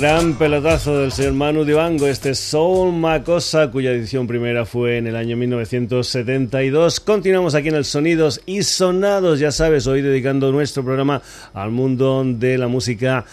Gran 0.00 0.34
pelotazo 0.34 0.96
del 0.96 1.10
señor 1.10 1.32
Manu 1.32 1.64
Dibango, 1.64 2.06
este 2.06 2.36
Soul 2.36 2.92
Macosa, 2.92 3.68
cuya 3.68 3.90
edición 3.90 4.28
primera 4.28 4.64
fue 4.64 4.96
en 4.96 5.08
el 5.08 5.16
año 5.16 5.36
1972. 5.36 7.00
Continuamos 7.00 7.56
aquí 7.56 7.66
en 7.66 7.74
el 7.74 7.84
Sonidos 7.84 8.40
y 8.46 8.62
Sonados, 8.62 9.40
ya 9.40 9.50
sabes, 9.50 9.88
hoy 9.88 10.00
dedicando 10.00 10.52
nuestro 10.52 10.84
programa 10.84 11.20
al 11.52 11.72
mundo 11.72 12.22
de 12.24 12.58
la 12.58 12.68
música 12.68 13.24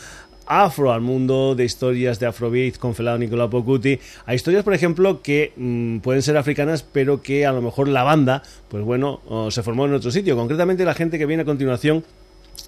afro, 0.46 0.92
al 0.92 1.02
mundo 1.02 1.56
de 1.56 1.66
historias 1.66 2.20
de 2.20 2.28
Afrobeat 2.28 2.78
con 2.78 2.96
Felado 2.96 3.18
Nicolás 3.18 3.50
Pocuti, 3.50 4.00
a 4.26 4.36
historias, 4.36 4.64
por 4.64 4.74
ejemplo, 4.74 5.22
que 5.22 5.54
mm, 5.56 6.00
pueden 6.00 6.22
ser 6.22 6.38
africanas, 6.38 6.84
pero 6.84 7.22
que 7.22 7.46
a 7.46 7.52
lo 7.52 7.62
mejor 7.62 7.88
la 7.88 8.04
banda, 8.04 8.44
pues 8.70 8.84
bueno, 8.84 9.22
se 9.50 9.64
formó 9.64 9.86
en 9.86 9.94
otro 9.94 10.12
sitio. 10.12 10.36
Concretamente, 10.36 10.86
la 10.86 10.94
gente 10.94 11.18
que 11.18 11.26
viene 11.26 11.44
a 11.44 11.46
continuación 11.46 12.04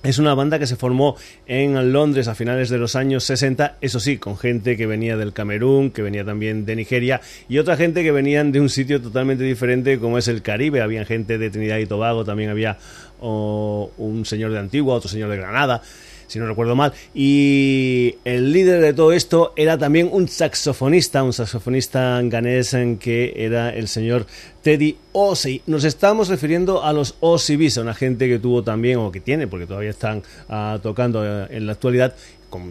es 0.03 0.19
una 0.19 0.35
banda 0.35 0.59
que 0.59 0.67
se 0.67 0.75
formó 0.75 1.15
en 1.47 1.91
Londres 1.91 2.27
a 2.27 2.35
finales 2.35 2.69
de 2.69 2.77
los 2.77 2.95
años 2.95 3.23
60, 3.23 3.77
eso 3.81 3.99
sí, 3.99 4.17
con 4.17 4.37
gente 4.37 4.77
que 4.77 4.85
venía 4.85 5.17
del 5.17 5.33
Camerún, 5.33 5.89
que 5.89 6.03
venía 6.03 6.23
también 6.23 6.65
de 6.65 6.75
Nigeria 6.75 7.19
y 7.49 7.57
otra 7.57 7.77
gente 7.77 8.03
que 8.03 8.11
venían 8.11 8.51
de 8.51 8.61
un 8.61 8.69
sitio 8.69 9.01
totalmente 9.01 9.43
diferente 9.43 9.97
como 9.97 10.17
es 10.17 10.27
el 10.27 10.43
Caribe. 10.43 10.81
Había 10.81 11.03
gente 11.03 11.37
de 11.37 11.49
Trinidad 11.49 11.79
y 11.79 11.87
Tobago, 11.87 12.23
también 12.23 12.51
había 12.51 12.77
un 13.19 14.23
señor 14.25 14.51
de 14.51 14.59
Antigua, 14.59 14.95
otro 14.95 15.09
señor 15.09 15.31
de 15.31 15.37
Granada 15.37 15.81
si 16.27 16.39
no 16.39 16.45
recuerdo 16.45 16.75
mal. 16.75 16.93
Y 17.13 18.15
el 18.25 18.51
líder 18.51 18.81
de 18.81 18.93
todo 18.93 19.11
esto 19.11 19.53
era 19.55 19.77
también 19.77 20.09
un 20.11 20.27
saxofonista, 20.27 21.23
un 21.23 21.33
saxofonista 21.33 22.21
ganés 22.23 22.75
que 22.99 23.33
era 23.35 23.69
el 23.69 23.87
señor 23.87 24.25
Teddy 24.61 24.97
Osei. 25.13 25.61
Nos 25.65 25.83
estamos 25.85 26.27
refiriendo 26.27 26.83
a 26.83 26.91
los 26.93 27.15
Visa, 27.57 27.81
una 27.81 27.93
gente 27.93 28.27
que 28.27 28.39
tuvo 28.39 28.63
también, 28.63 28.97
o 28.97 29.11
que 29.11 29.21
tiene, 29.21 29.47
porque 29.47 29.65
todavía 29.65 29.91
están 29.91 30.23
ah, 30.49 30.79
tocando 30.83 31.25
eh, 31.25 31.47
en 31.51 31.65
la 31.65 31.71
actualidad, 31.71 32.13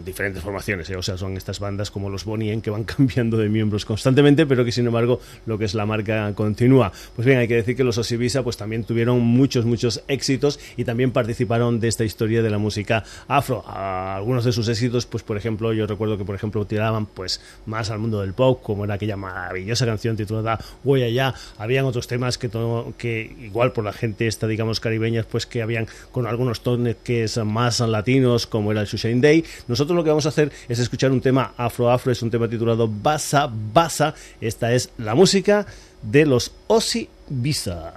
diferentes 0.03 0.43
formaciones, 0.43 0.89
¿eh? 0.89 0.95
o 0.95 1.03
sea, 1.03 1.17
son 1.17 1.37
estas 1.37 1.59
bandas 1.59 1.91
como 1.91 2.09
los 2.09 2.25
Bonnie 2.25 2.59
que 2.61 2.69
van 2.69 2.83
cambiando 2.85 3.37
de 3.37 3.49
miembros 3.49 3.85
constantemente, 3.85 4.45
pero 4.45 4.63
que 4.65 4.71
sin 4.71 4.87
embargo 4.87 5.19
lo 5.45 5.57
que 5.57 5.65
es 5.65 5.73
la 5.73 5.85
marca 5.85 6.33
continúa. 6.35 6.91
Pues 7.15 7.25
bien, 7.25 7.39
hay 7.39 7.47
que 7.47 7.55
decir 7.55 7.75
que 7.75 7.83
los 7.83 7.97
Osibisa 7.97 8.43
pues 8.43 8.57
también 8.57 8.83
tuvieron 8.83 9.19
muchos, 9.21 9.65
muchos 9.65 10.03
éxitos 10.07 10.59
y 10.75 10.85
también 10.85 11.11
participaron 11.11 11.79
de 11.79 11.87
esta 11.87 12.03
historia 12.03 12.41
de 12.41 12.49
la 12.49 12.57
música 12.57 13.03
afro. 13.27 13.63
algunos 13.67 14.45
de 14.45 14.51
sus 14.51 14.67
éxitos, 14.67 15.05
pues 15.05 15.23
por 15.23 15.37
ejemplo, 15.37 15.73
yo 15.73 15.87
recuerdo 15.87 16.17
que 16.17 16.25
por 16.25 16.35
ejemplo 16.35 16.65
tiraban 16.65 17.05
pues 17.05 17.41
más 17.65 17.89
al 17.89 17.99
mundo 17.99 18.21
del 18.21 18.33
pop, 18.33 18.61
como 18.61 18.85
era 18.85 18.95
aquella 18.95 19.17
maravillosa 19.17 19.85
canción 19.85 20.15
titulada 20.15 20.59
Voy 20.83 21.03
allá. 21.03 21.33
Habían 21.57 21.85
otros 21.85 22.07
temas 22.07 22.37
que, 22.37 22.49
que 22.97 23.35
igual 23.41 23.71
por 23.71 23.83
la 23.83 23.93
gente 23.93 24.27
esta, 24.27 24.47
digamos, 24.47 24.79
caribeña, 24.79 25.23
pues 25.23 25.45
que 25.45 25.61
habían 25.61 25.87
con 26.11 26.27
algunos 26.27 26.61
tones 26.61 26.95
que 27.03 27.23
es 27.23 27.37
más 27.37 27.79
latinos, 27.79 28.47
como 28.47 28.71
era 28.71 28.81
el 28.81 28.87
Shushain 28.87 29.21
Day 29.21 29.43
nosotros 29.77 29.95
lo 29.95 30.03
que 30.03 30.09
vamos 30.09 30.25
a 30.25 30.29
hacer 30.29 30.51
es 30.67 30.79
escuchar 30.79 31.11
un 31.11 31.21
tema 31.21 31.53
afro-afro, 31.55 32.11
es 32.11 32.23
un 32.23 32.31
tema 32.31 32.49
titulado 32.49 32.89
Basa 32.89 33.47
Basa. 33.47 34.15
Esta 34.41 34.73
es 34.73 34.89
la 34.97 35.13
música 35.13 35.67
de 36.01 36.25
los 36.25 36.51
Osi 36.65 37.07
Visa. 37.29 37.93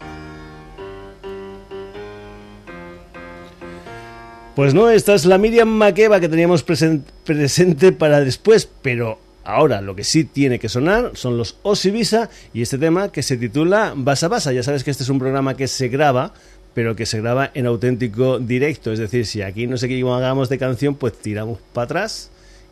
Pues 4.54 4.74
no, 4.74 4.90
esta 4.90 5.14
es 5.14 5.24
la 5.24 5.38
Miriam 5.38 5.68
Makeba 5.68 6.20
que 6.20 6.28
teníamos 6.28 6.62
presente 6.62 7.92
para 7.92 8.20
después, 8.20 8.68
pero 8.82 9.18
ahora 9.42 9.80
lo 9.80 9.96
que 9.96 10.04
sí 10.04 10.24
tiene 10.24 10.58
que 10.58 10.68
sonar 10.68 11.12
son 11.14 11.38
los 11.38 11.56
Visa 11.84 12.28
y 12.52 12.60
este 12.60 12.76
tema 12.76 13.10
que 13.10 13.22
se 13.22 13.38
titula 13.38 13.94
Basa 13.96 14.28
Basa. 14.28 14.52
Ya 14.52 14.62
sabes 14.62 14.84
que 14.84 14.90
este 14.90 15.04
es 15.04 15.08
un 15.08 15.18
programa 15.18 15.56
que 15.56 15.66
se 15.66 15.88
graba 15.88 16.34
pero 16.74 16.96
que 16.96 17.06
se 17.06 17.20
graba 17.20 17.50
en 17.54 17.66
auténtico 17.66 18.38
directo. 18.38 18.92
Es 18.92 18.98
decir, 18.98 19.26
si 19.26 19.42
aquí 19.42 19.66
no 19.66 19.76
sé 19.76 19.88
qué 19.88 20.00
hagamos 20.00 20.48
de 20.48 20.58
canción, 20.58 20.94
pues 20.94 21.14
tiramos 21.14 21.58
para 21.72 21.84
atrás 21.84 22.30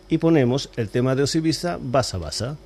y 0.09 0.19
ponemos 0.19 0.71
el 0.77 0.89
tema 0.89 1.15
de 1.15 1.23
Osibisa 1.23 1.79
Basa 1.81 2.19
Basa. 2.19 2.57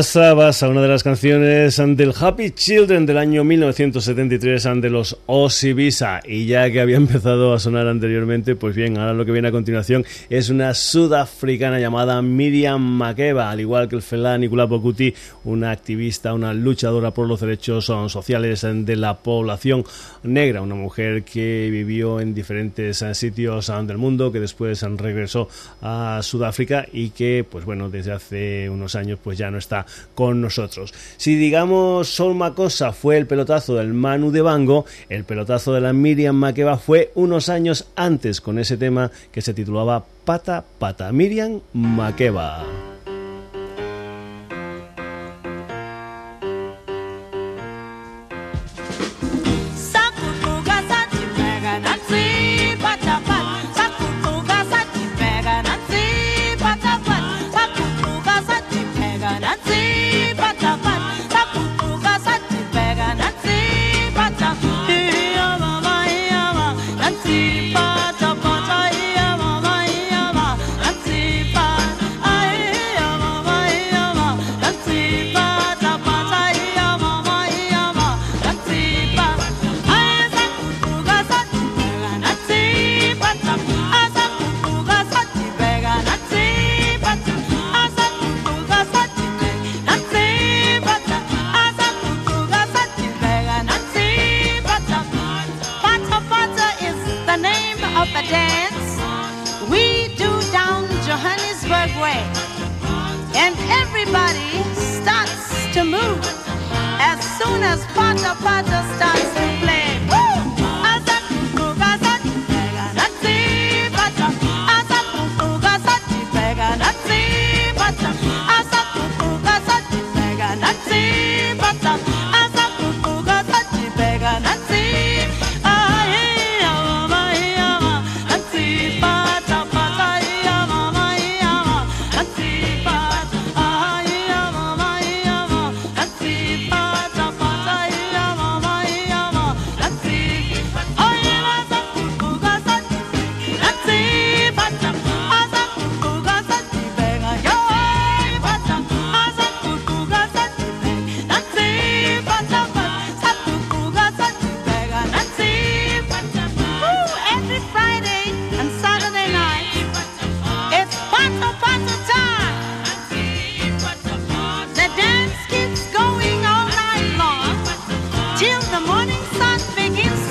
Basa 0.00 0.32
Basa, 0.32 0.70
una 0.70 0.80
de 0.80 0.88
las 0.88 1.02
canciones 1.02 1.76
del 1.76 2.14
Happy 2.18 2.52
Children 2.52 3.04
del 3.04 3.18
año 3.18 3.44
1973 3.44 4.66
de 4.76 4.88
los 4.88 5.19
Osibisa. 5.32 6.20
Y 6.24 6.46
ya 6.46 6.70
que 6.70 6.80
había 6.80 6.96
empezado 6.98 7.54
a 7.54 7.58
sonar 7.60 7.86
anteriormente, 7.86 8.56
pues 8.56 8.74
bien, 8.74 8.98
ahora 8.98 9.14
lo 9.14 9.24
que 9.24 9.30
viene 9.30 9.48
a 9.48 9.52
continuación 9.52 10.04
es 10.28 10.50
una 10.50 10.74
sudafricana 10.74 11.78
llamada 11.78 12.20
Miriam 12.20 12.82
Makeba, 12.82 13.50
al 13.50 13.60
igual 13.60 13.88
que 13.88 13.94
el 13.96 14.02
felá 14.02 14.36
Nicolás 14.36 14.68
Bokuti, 14.68 15.14
una 15.44 15.70
activista, 15.70 16.34
una 16.34 16.52
luchadora 16.52 17.12
por 17.12 17.28
los 17.28 17.40
derechos 17.40 17.84
sociales 17.86 18.66
de 18.68 18.96
la 18.96 19.18
población 19.18 19.84
negra, 20.24 20.62
una 20.62 20.74
mujer 20.74 21.22
que 21.22 21.68
vivió 21.70 22.20
en 22.20 22.34
diferentes 22.34 23.04
sitios 23.12 23.70
del 23.86 23.98
mundo, 23.98 24.32
que 24.32 24.40
después 24.40 24.82
regresó 24.82 25.48
a 25.80 26.20
Sudáfrica 26.22 26.86
y 26.92 27.10
que, 27.10 27.46
pues 27.48 27.64
bueno, 27.64 27.88
desde 27.88 28.12
hace 28.12 28.68
unos 28.68 28.96
años 28.96 29.20
pues 29.22 29.38
ya 29.38 29.50
no 29.50 29.58
está 29.58 29.86
con 30.14 30.40
nosotros. 30.40 30.92
Si 31.16 31.36
digamos 31.36 32.08
Sol 32.08 32.34
Macosa 32.34 32.92
fue 32.92 33.16
el 33.16 33.26
pelotazo 33.26 33.76
del 33.76 33.94
Manu 33.94 34.32
de 34.32 34.42
Bango, 34.42 34.84
pelotazo 35.24 35.72
de 35.72 35.80
la 35.80 35.92
Miriam 35.92 36.36
Makeba 36.36 36.78
fue 36.78 37.10
unos 37.14 37.48
años 37.48 37.86
antes 37.96 38.40
con 38.40 38.58
ese 38.58 38.76
tema 38.76 39.10
que 39.32 39.42
se 39.42 39.54
titulaba 39.54 40.04
Pata 40.24 40.64
Pata. 40.78 41.12
Miriam 41.12 41.60
Makeba. 41.72 42.89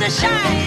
shine. 0.10 0.59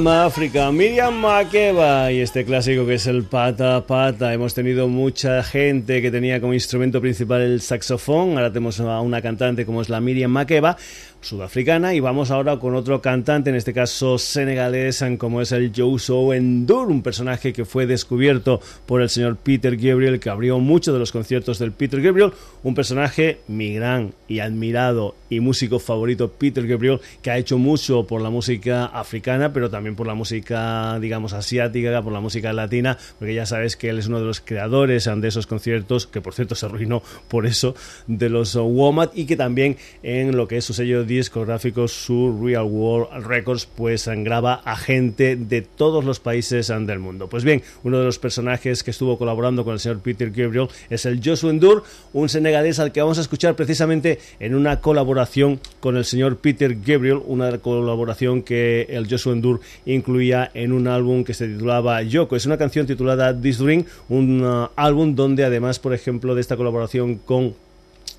Mama 0.00 0.26
África, 0.26 0.70
Miriam 0.70 1.12
Makeba 1.12 2.12
y 2.12 2.20
este 2.20 2.44
clásico 2.44 2.86
que 2.86 2.94
es 2.94 3.08
el 3.08 3.24
pata 3.24 3.84
pata. 3.84 4.32
Hemos 4.32 4.54
tenido 4.54 4.86
mucha 4.86 5.42
gente 5.42 6.00
que 6.00 6.12
tenía 6.12 6.40
como 6.40 6.54
instrumento 6.54 7.00
principal 7.00 7.40
el 7.40 7.60
saxofón. 7.60 8.36
Ahora 8.36 8.50
tenemos 8.52 8.78
a 8.78 9.00
una 9.00 9.20
cantante 9.20 9.66
como 9.66 9.82
es 9.82 9.88
la 9.88 10.00
Miriam 10.00 10.30
Makeba 10.30 10.76
sudafricana. 11.20 11.94
Y 11.94 12.00
vamos 12.00 12.30
ahora 12.30 12.58
con 12.58 12.74
otro 12.74 13.00
cantante, 13.00 13.50
en 13.50 13.56
este 13.56 13.72
caso 13.72 14.18
senegalés, 14.18 15.04
como 15.18 15.40
es 15.40 15.52
el 15.52 15.72
Joso 15.74 16.32
Endur, 16.34 16.88
un 16.88 17.02
personaje 17.02 17.52
que 17.52 17.64
fue 17.64 17.86
descubierto 17.86 18.60
por 18.86 19.02
el 19.02 19.08
señor 19.08 19.36
Peter 19.36 19.76
Gabriel, 19.76 20.20
que 20.20 20.30
abrió 20.30 20.58
muchos 20.58 20.94
de 20.94 21.00
los 21.00 21.12
conciertos 21.12 21.58
del 21.58 21.72
Peter 21.72 22.00
Gabriel, 22.00 22.32
un 22.62 22.74
personaje 22.74 23.40
mi 23.48 23.74
gran 23.74 24.12
y 24.26 24.40
admirado 24.40 25.14
y 25.30 25.40
músico 25.40 25.78
favorito 25.78 26.32
Peter 26.32 26.66
Gabriel, 26.66 27.00
que 27.22 27.30
ha 27.30 27.38
hecho 27.38 27.58
mucho 27.58 28.06
por 28.06 28.20
la 28.20 28.30
música 28.30 28.86
africana, 28.86 29.52
pero 29.52 29.70
también 29.70 29.94
por 29.94 30.06
la 30.06 30.14
música, 30.14 30.98
digamos, 31.00 31.32
asiática, 31.32 32.02
por 32.02 32.12
la 32.12 32.20
música 32.20 32.52
latina, 32.52 32.96
porque 33.18 33.34
ya 33.34 33.46
sabes 33.46 33.76
que 33.76 33.90
él 33.90 33.98
es 33.98 34.06
uno 34.06 34.20
de 34.20 34.26
los 34.26 34.40
creadores 34.40 35.08
de 35.14 35.28
esos 35.28 35.46
conciertos, 35.46 36.06
que 36.06 36.20
por 36.20 36.34
cierto 36.34 36.54
se 36.54 36.66
arruinó 36.66 37.02
por 37.28 37.46
eso, 37.46 37.74
de 38.06 38.28
los 38.28 38.54
Womat, 38.54 39.16
y 39.16 39.26
que 39.26 39.36
también 39.36 39.76
en 40.02 40.36
lo 40.36 40.48
que 40.48 40.58
es 40.58 40.64
su 40.64 40.74
sello 40.74 41.04
discográfico, 41.16 41.88
su 41.88 42.38
Real 42.42 42.64
World 42.64 43.26
Records, 43.26 43.66
pues 43.66 44.08
graba 44.08 44.54
a 44.64 44.76
gente 44.76 45.36
de 45.36 45.62
todos 45.62 46.04
los 46.04 46.20
países 46.20 46.68
del 46.68 46.98
mundo. 46.98 47.28
Pues 47.28 47.44
bien, 47.44 47.62
uno 47.82 47.98
de 47.98 48.04
los 48.04 48.18
personajes 48.18 48.82
que 48.82 48.90
estuvo 48.90 49.18
colaborando 49.18 49.64
con 49.64 49.74
el 49.74 49.80
señor 49.80 50.00
Peter 50.00 50.30
Gabriel 50.30 50.68
es 50.90 51.06
el 51.06 51.20
Joshua 51.24 51.50
Endur, 51.50 51.82
un 52.12 52.28
senegalés 52.28 52.78
al 52.78 52.92
que 52.92 53.00
vamos 53.00 53.18
a 53.18 53.22
escuchar 53.22 53.56
precisamente 53.56 54.18
en 54.38 54.54
una 54.54 54.80
colaboración 54.80 55.60
con 55.80 55.96
el 55.96 56.04
señor 56.04 56.38
Peter 56.38 56.76
Gabriel, 56.84 57.20
una 57.26 57.58
colaboración 57.58 58.42
que 58.42 58.86
el 58.90 59.08
Joshua 59.08 59.32
Endur 59.32 59.60
incluía 59.86 60.50
en 60.54 60.72
un 60.72 60.88
álbum 60.88 61.24
que 61.24 61.34
se 61.34 61.48
titulaba 61.48 62.02
Yoko. 62.02 62.36
Es 62.36 62.46
una 62.46 62.58
canción 62.58 62.86
titulada 62.86 63.38
This 63.38 63.58
Dream, 63.58 63.84
un 64.08 64.44
uh, 64.44 64.68
álbum 64.76 65.14
donde 65.14 65.44
además, 65.44 65.78
por 65.78 65.94
ejemplo, 65.94 66.34
de 66.34 66.40
esta 66.40 66.56
colaboración 66.56 67.16
con 67.16 67.54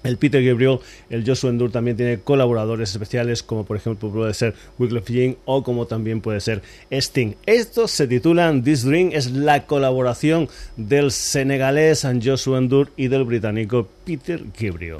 el 0.03 0.17
Peter 0.17 0.43
Gabriel, 0.43 0.79
el 1.09 1.25
Joshua 1.25 1.49
Endur 1.49 1.71
también 1.71 1.97
tiene 1.97 2.19
colaboradores 2.19 2.91
especiales 2.91 3.43
como 3.43 3.65
por 3.65 3.77
ejemplo 3.77 4.09
puede 4.09 4.33
ser 4.33 4.55
Wycliffe 4.77 5.13
Jean 5.13 5.37
o 5.45 5.63
como 5.63 5.85
también 5.87 6.21
puede 6.21 6.39
ser 6.39 6.61
Sting. 6.91 7.35
Estos 7.45 7.91
se 7.91 8.07
titulan 8.07 8.63
This 8.63 8.83
Dream, 8.83 9.11
es 9.13 9.31
la 9.31 9.65
colaboración 9.65 10.49
del 10.77 11.11
senegalés 11.11 12.05
Joshua 12.23 12.57
Endur 12.57 12.91
y 12.95 13.07
del 13.07 13.23
británico 13.23 13.87
Peter 14.05 14.43
Gabriel. 14.59 14.97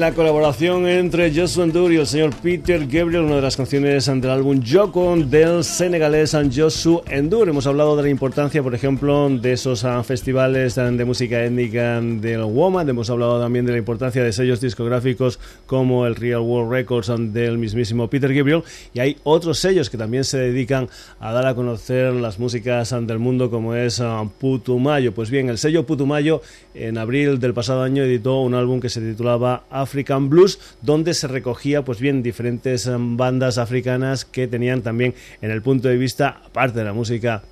La 0.00 0.14
colaboración 0.14 0.88
entre 0.88 1.30
Joshua 1.30 1.64
Endur 1.64 1.92
y 1.92 1.96
el 1.96 2.06
señor 2.06 2.34
Peter 2.42 2.86
Gabriel, 2.86 3.24
una 3.24 3.36
de 3.36 3.42
las 3.42 3.54
canciones 3.54 4.06
del 4.06 4.30
álbum 4.30 4.62
Joko 4.66 5.14
del 5.14 5.62
senegalés 5.62 6.34
Joshua 6.56 7.02
Endur. 7.06 7.50
Hemos 7.50 7.66
hablado 7.66 7.94
de 7.98 8.04
la 8.04 8.08
importancia, 8.08 8.62
por 8.62 8.74
ejemplo, 8.74 9.28
de 9.28 9.52
esos 9.52 9.84
ah, 9.84 10.02
festivales 10.02 10.78
ah, 10.78 10.90
de 10.90 11.04
música 11.04 11.44
étnica 11.44 12.00
del 12.00 12.44
WOMAD. 12.44 12.88
Hemos 12.88 13.10
hablado 13.10 13.42
también 13.42 13.66
de 13.66 13.72
la 13.72 13.78
importancia 13.78 14.24
de 14.24 14.32
sellos 14.32 14.62
discográficos 14.62 15.38
como 15.66 16.06
el 16.06 16.16
Real 16.16 16.40
World 16.40 16.72
Records 16.72 17.10
ah, 17.10 17.16
del 17.18 17.58
mismísimo 17.58 18.08
Peter 18.08 18.32
Gabriel. 18.32 18.62
Y 18.94 19.00
hay 19.00 19.18
otros 19.24 19.58
sellos 19.58 19.90
que 19.90 19.98
también 19.98 20.24
se 20.24 20.38
dedican 20.38 20.88
a 21.20 21.30
dar 21.32 21.46
a 21.46 21.54
conocer 21.54 22.14
las 22.14 22.38
músicas 22.38 22.90
del 22.90 23.18
mundo, 23.18 23.50
como 23.50 23.74
es 23.74 24.02
Putumayo. 24.38 25.12
Pues 25.12 25.28
bien, 25.28 25.50
el 25.50 25.58
sello 25.58 25.84
Putumayo 25.84 26.40
en 26.72 26.96
abril 26.96 27.38
del 27.38 27.52
pasado 27.52 27.82
año 27.82 28.02
editó 28.02 28.40
un 28.40 28.54
álbum 28.54 28.80
que 28.80 28.88
se 28.88 29.02
titulaba 29.02 29.64
African 29.90 30.30
Blues, 30.30 30.60
donde 30.82 31.14
se 31.14 31.26
recogía 31.26 31.82
pues 31.82 31.98
bien 31.98 32.22
diferentes 32.22 32.86
em, 32.86 33.16
bandas 33.16 33.58
africanas 33.58 34.24
que 34.24 34.46
tenían 34.46 34.82
también 34.82 35.14
en 35.42 35.50
el 35.50 35.62
punto 35.62 35.88
de 35.88 35.96
vista, 35.96 36.40
aparte 36.46 36.78
de 36.78 36.84
la 36.84 36.92
música 36.92 37.42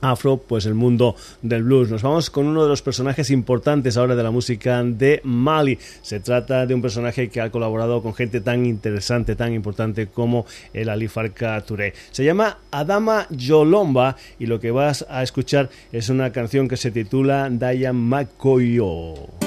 afro, 0.00 0.38
pues 0.38 0.66
el 0.66 0.74
mundo 0.74 1.14
del 1.42 1.62
blues. 1.62 1.90
Nos 1.90 2.02
vamos 2.02 2.30
con 2.30 2.46
uno 2.46 2.62
de 2.62 2.68
los 2.68 2.82
personajes 2.82 3.30
importantes 3.30 3.96
ahora 3.96 4.16
de 4.16 4.22
la 4.22 4.30
música 4.30 4.82
de 4.82 5.20
Mali. 5.22 5.78
Se 6.02 6.18
trata 6.18 6.66
de 6.66 6.74
un 6.74 6.82
personaje 6.82 7.28
que 7.28 7.40
ha 7.40 7.50
colaborado 7.50 8.02
con 8.02 8.14
gente 8.14 8.40
tan 8.40 8.66
interesante, 8.66 9.36
tan 9.36 9.52
importante 9.52 10.08
como 10.08 10.46
el 10.72 10.88
Ali 10.88 11.08
Farka 11.08 11.60
Touré. 11.60 11.92
Se 12.10 12.24
llama 12.24 12.58
Adama 12.70 13.26
Yolomba 13.30 14.16
y 14.38 14.46
lo 14.46 14.58
que 14.58 14.70
vas 14.70 15.06
a 15.08 15.22
escuchar 15.22 15.70
es 15.92 16.08
una 16.08 16.32
canción 16.32 16.68
que 16.68 16.76
se 16.76 16.90
titula 16.90 17.48
Dayan 17.50 17.96
Makoyo. 17.96 19.45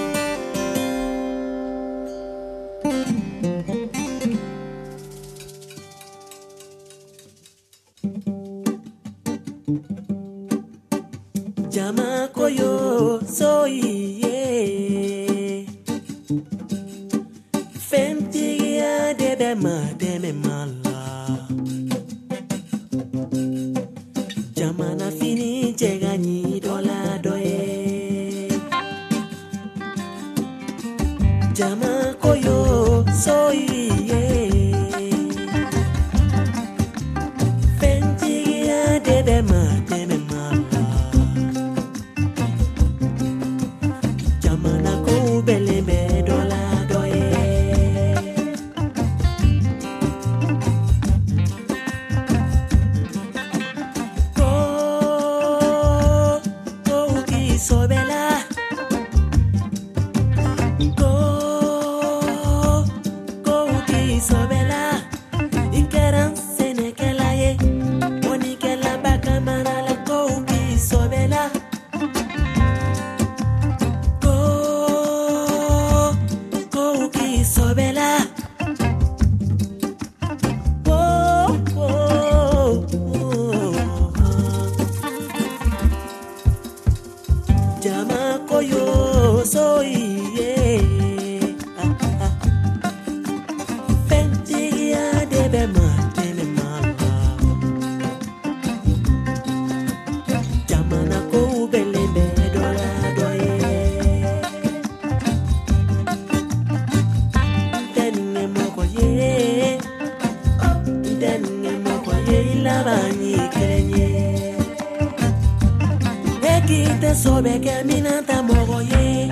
beke 117.41 117.83
mina 117.85 118.21
ta 118.27 118.41
mogo 118.41 118.79
ye. 118.91 119.29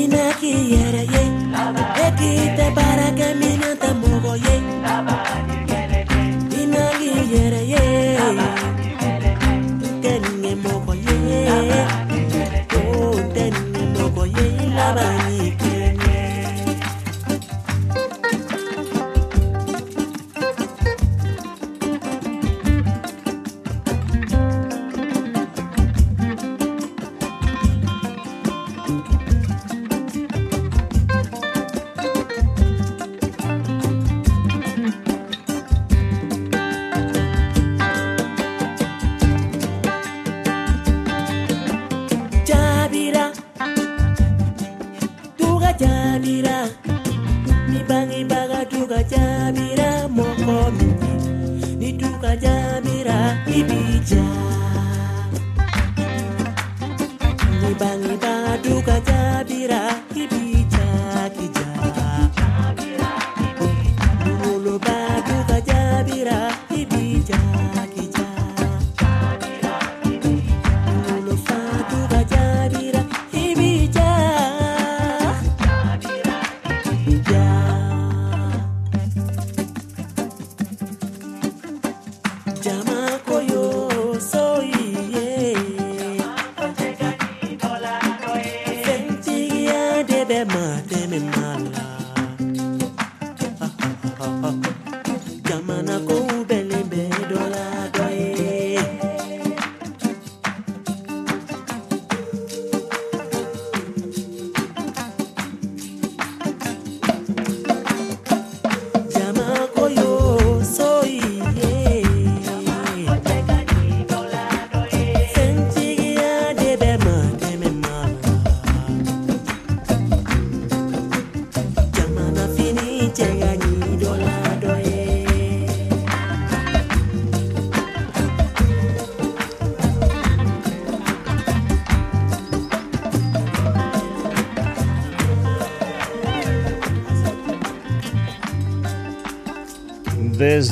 Ina 0.00 0.24
ki 0.40 0.52
yere 0.72 1.04
ye. 1.14 1.22
Eki 2.06 2.32
te 2.56 2.66
para 2.76 3.08
que 3.18 3.28
mi 3.40 3.49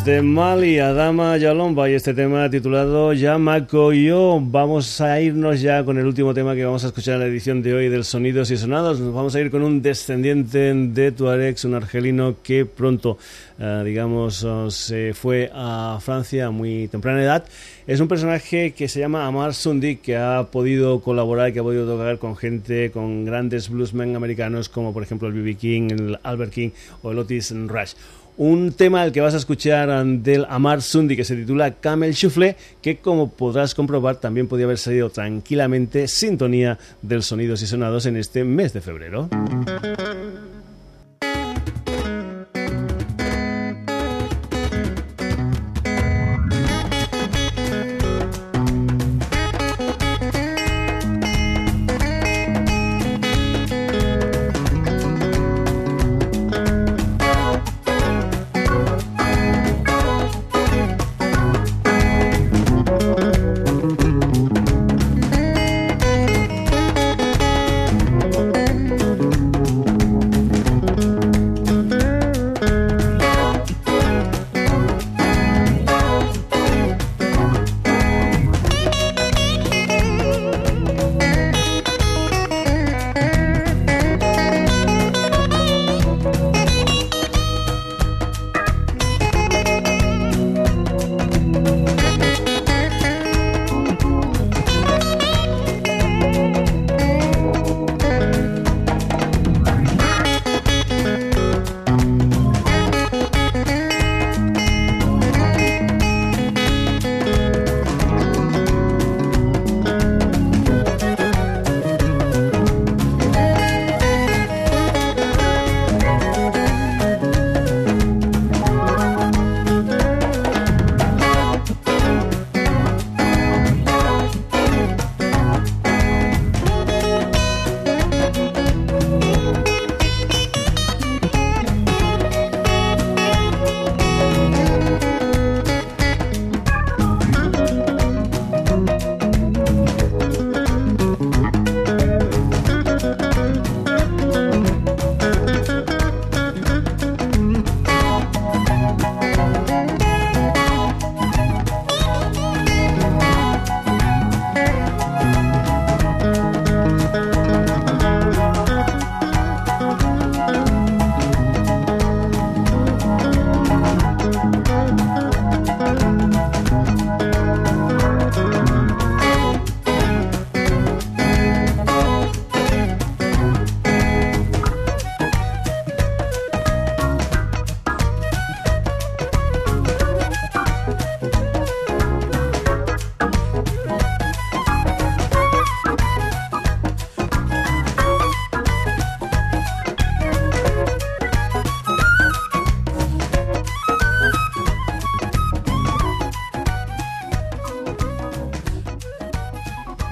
desde 0.08 0.22
Mali, 0.22 0.78
Adama 0.78 1.36
Yalomba 1.36 1.90
y 1.90 1.92
este 1.92 2.14
tema 2.14 2.48
titulado 2.48 3.12
Yo. 3.12 4.40
Vamos 4.40 5.00
a 5.02 5.20
irnos 5.20 5.60
ya 5.60 5.84
con 5.84 5.98
el 5.98 6.06
último 6.06 6.32
tema 6.32 6.54
que 6.54 6.64
vamos 6.64 6.82
a 6.84 6.86
escuchar 6.86 7.14
en 7.14 7.20
la 7.20 7.26
edición 7.26 7.62
de 7.62 7.74
hoy 7.74 7.88
del 7.90 8.04
Sonidos 8.04 8.50
y 8.50 8.56
Sonados. 8.56 9.00
Nos 9.00 9.12
vamos 9.12 9.34
a 9.34 9.40
ir 9.40 9.50
con 9.50 9.62
un 9.62 9.82
descendiente 9.82 10.72
de 10.72 11.12
Tuaregs, 11.12 11.66
un 11.66 11.74
argelino 11.74 12.36
que 12.42 12.64
pronto, 12.64 13.18
eh, 13.58 13.82
digamos, 13.84 14.46
se 14.70 15.12
fue 15.12 15.50
a 15.52 15.98
Francia 16.00 16.46
a 16.46 16.50
muy 16.50 16.88
temprana 16.88 17.22
edad. 17.22 17.44
Es 17.86 18.00
un 18.00 18.08
personaje 18.08 18.72
que 18.72 18.88
se 18.88 19.00
llama 19.00 19.26
Amar 19.26 19.52
Sundi, 19.52 19.96
que 19.96 20.16
ha 20.16 20.48
podido 20.50 21.00
colaborar, 21.00 21.52
que 21.52 21.58
ha 21.58 21.62
podido 21.62 21.86
tocar 21.86 22.18
con 22.18 22.34
gente, 22.34 22.90
con 22.90 23.26
grandes 23.26 23.68
bluesmen 23.68 24.16
americanos 24.16 24.70
como 24.70 24.94
por 24.94 25.02
ejemplo 25.02 25.28
el 25.28 25.34
B.B. 25.34 25.56
King, 25.56 25.88
el 25.90 26.18
Albert 26.22 26.52
King 26.52 26.70
o 27.02 27.10
el 27.12 27.18
Otis 27.18 27.54
Rush 27.54 27.92
un 28.38 28.72
tema 28.72 29.02
al 29.02 29.12
que 29.12 29.20
vas 29.20 29.34
a 29.34 29.36
escuchar 29.36 30.04
del 30.06 30.46
Amar 30.48 30.80
Sundi 30.80 31.16
que 31.16 31.24
se 31.24 31.36
titula 31.36 31.72
Camel 31.72 32.12
Shuffle, 32.12 32.56
que 32.80 32.98
como 32.98 33.30
podrás 33.30 33.74
comprobar 33.74 34.16
también 34.16 34.46
podía 34.46 34.64
haber 34.64 34.78
salido 34.78 35.10
tranquilamente 35.10 36.08
sintonía 36.08 36.78
del 37.02 37.22
sonidos 37.22 37.60
y 37.62 37.66
sonados 37.66 38.06
en 38.06 38.16
este 38.16 38.44
mes 38.44 38.72
de 38.72 38.80
febrero. 38.80 39.28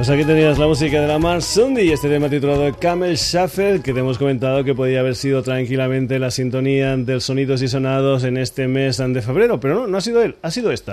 Pues 0.06 0.20
aquí 0.20 0.24
tenías 0.24 0.56
la 0.56 0.68
música 0.68 1.00
de 1.00 1.08
la 1.08 1.18
Mar 1.18 1.42
Sunday 1.42 1.88
y 1.88 1.90
este 1.90 2.08
tema 2.08 2.28
titulado 2.28 2.72
Camel 2.78 3.16
Shuffle 3.16 3.80
que 3.80 3.92
te 3.92 3.98
hemos 3.98 4.18
comentado 4.18 4.62
que 4.62 4.72
podía 4.72 5.00
haber 5.00 5.16
sido 5.16 5.42
tranquilamente 5.42 6.20
la 6.20 6.30
sintonía 6.30 6.96
del 6.96 7.20
sonidos 7.20 7.60
y 7.60 7.66
sonados 7.66 8.22
en 8.22 8.36
este 8.36 8.68
mes 8.68 8.98
de 8.98 9.20
febrero, 9.20 9.58
pero 9.58 9.74
no, 9.74 9.86
no 9.88 9.98
ha 9.98 10.00
sido 10.00 10.22
él, 10.22 10.36
ha 10.42 10.52
sido 10.52 10.70
esta. 10.70 10.92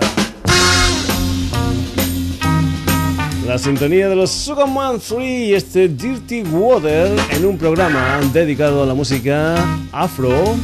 La 3.46 3.56
sintonía 3.56 4.08
de 4.08 4.16
los 4.16 4.32
Sugarman 4.32 4.98
3 4.98 5.20
y 5.20 5.54
este 5.54 5.86
Dirty 5.86 6.42
Water 6.42 7.16
en 7.30 7.44
un 7.44 7.56
programa 7.56 8.18
dedicado 8.32 8.82
a 8.82 8.86
la 8.86 8.94
música 8.94 9.54
afro 9.92 10.56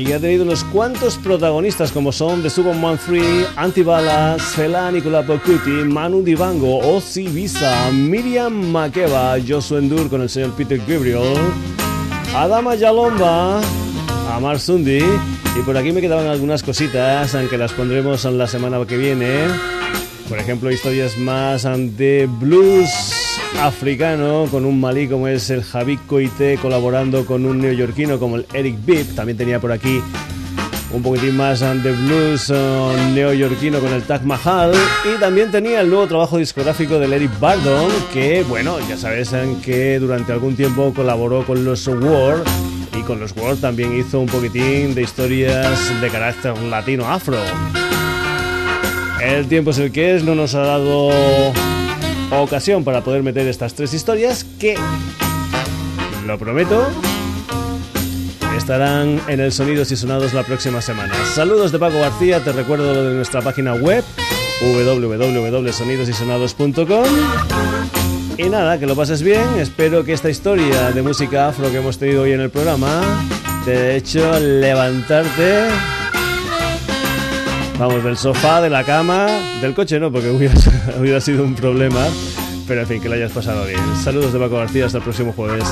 y 0.00 0.12
ha 0.12 0.20
tenido 0.20 0.44
unos 0.44 0.62
cuantos 0.64 1.16
protagonistas 1.16 1.90
como 1.90 2.12
son 2.12 2.42
The 2.42 2.62
Man 2.74 2.98
3, 3.04 3.48
Antibalas, 3.56 4.42
Fela 4.42 4.92
Nicola 4.92 5.24
Pocuti, 5.24 5.70
Manu 5.70 6.22
Dibango, 6.22 6.78
Ozzy 6.78 7.26
Visa, 7.26 7.90
Miriam 7.90 8.52
Makeba, 8.52 9.36
Joshua 9.46 9.78
Endur 9.78 10.08
con 10.08 10.22
el 10.22 10.28
señor 10.28 10.52
Peter 10.52 10.78
Gabriel, 10.86 11.34
Adama 12.34 12.76
Yalomba, 12.76 13.60
Amar 14.32 14.60
Sundi 14.60 14.98
y 14.98 15.62
por 15.64 15.76
aquí 15.76 15.90
me 15.90 16.00
quedaban 16.00 16.26
algunas 16.26 16.62
cositas, 16.62 17.34
aunque 17.34 17.58
las 17.58 17.72
pondremos 17.72 18.24
en 18.24 18.38
la 18.38 18.46
semana 18.46 18.78
que 18.86 18.96
viene. 18.96 19.46
Por 20.28 20.38
ejemplo, 20.38 20.70
historias 20.70 21.16
más 21.18 21.64
de 21.64 22.28
blues 22.38 23.17
africano 23.60 24.46
con 24.50 24.64
un 24.64 24.80
malí 24.80 25.08
como 25.08 25.28
es 25.28 25.50
el 25.50 25.62
Javi 25.62 25.96
Coite 25.96 26.58
colaborando 26.60 27.26
con 27.26 27.44
un 27.46 27.60
neoyorquino 27.60 28.18
como 28.18 28.36
el 28.36 28.46
Eric 28.52 28.76
Bibb. 28.84 29.14
También 29.14 29.36
tenía 29.38 29.60
por 29.60 29.72
aquí 29.72 30.02
un 30.92 31.02
poquitín 31.02 31.36
más 31.36 31.60
de 31.60 31.92
blues 31.92 32.50
uh, 32.50 33.12
neoyorquino 33.14 33.80
con 33.80 33.92
el 33.92 34.02
Taj 34.02 34.22
Mahal. 34.22 34.72
Y 35.04 35.18
también 35.20 35.50
tenía 35.50 35.80
el 35.80 35.88
nuevo 35.88 36.06
trabajo 36.06 36.38
discográfico 36.38 36.98
del 36.98 37.12
Eric 37.12 37.38
Bardon 37.40 37.90
que 38.12 38.44
bueno 38.48 38.78
ya 38.88 38.96
sabes 38.96 39.34
que 39.62 39.98
durante 39.98 40.32
algún 40.32 40.56
tiempo 40.56 40.92
colaboró 40.94 41.44
con 41.44 41.64
los 41.64 41.86
War. 41.88 42.42
Y 42.98 43.02
con 43.02 43.20
los 43.20 43.36
War 43.36 43.56
también 43.56 43.98
hizo 43.98 44.20
un 44.20 44.26
poquitín 44.26 44.94
de 44.94 45.02
historias 45.02 46.00
de 46.00 46.08
carácter 46.08 46.58
latino 46.58 47.06
afro 47.06 47.36
el 49.22 49.48
tiempo 49.48 49.70
es 49.70 49.78
el 49.78 49.92
que 49.92 50.14
es 50.14 50.24
no 50.24 50.34
nos 50.34 50.54
ha 50.54 50.60
dado 50.60 51.10
ocasión 52.30 52.84
para 52.84 53.02
poder 53.02 53.22
meter 53.22 53.48
estas 53.48 53.72
tres 53.74 53.92
historias 53.94 54.44
que, 54.58 54.76
lo 56.26 56.38
prometo, 56.38 56.86
estarán 58.56 59.20
en 59.28 59.40
el 59.40 59.52
Sonidos 59.52 59.92
y 59.92 59.96
Sonados 59.96 60.34
la 60.34 60.42
próxima 60.42 60.82
semana. 60.82 61.14
Saludos 61.34 61.72
de 61.72 61.78
Paco 61.78 61.98
García, 61.98 62.44
te 62.44 62.52
recuerdo 62.52 62.92
lo 62.94 63.04
de 63.04 63.14
nuestra 63.14 63.40
página 63.42 63.74
web 63.74 64.04
www.sonidosysonados.com 64.60 67.04
y 68.36 68.48
nada, 68.48 68.78
que 68.78 68.86
lo 68.86 68.94
pases 68.94 69.22
bien, 69.22 69.58
espero 69.58 70.04
que 70.04 70.12
esta 70.12 70.30
historia 70.30 70.92
de 70.92 71.02
música 71.02 71.48
afro 71.48 71.72
que 71.72 71.78
hemos 71.78 71.98
tenido 71.98 72.22
hoy 72.22 72.30
en 72.32 72.40
el 72.40 72.50
programa 72.50 73.02
te 73.64 73.72
he 73.72 73.96
hecho 73.96 74.38
levantarte. 74.38 75.97
Vamos, 77.78 78.02
del 78.02 78.16
sofá, 78.16 78.60
de 78.60 78.70
la 78.70 78.82
cama, 78.82 79.26
del 79.60 79.72
coche 79.72 80.00
no, 80.00 80.10
porque 80.10 80.30
hubiera, 80.98 81.20
sido 81.20 81.44
un 81.44 81.54
problema. 81.54 82.06
Pero 82.66 82.80
en 82.80 82.86
fin, 82.86 83.00
que 83.00 83.08
lo 83.08 83.14
hayas 83.14 83.32
pasado 83.32 83.64
bien. 83.66 83.80
Saludos 84.02 84.32
de 84.32 84.38
Paco 84.40 84.56
García, 84.56 84.86
hasta 84.86 84.98
el 84.98 85.04
próximo 85.04 85.32
jueves. 85.32 85.64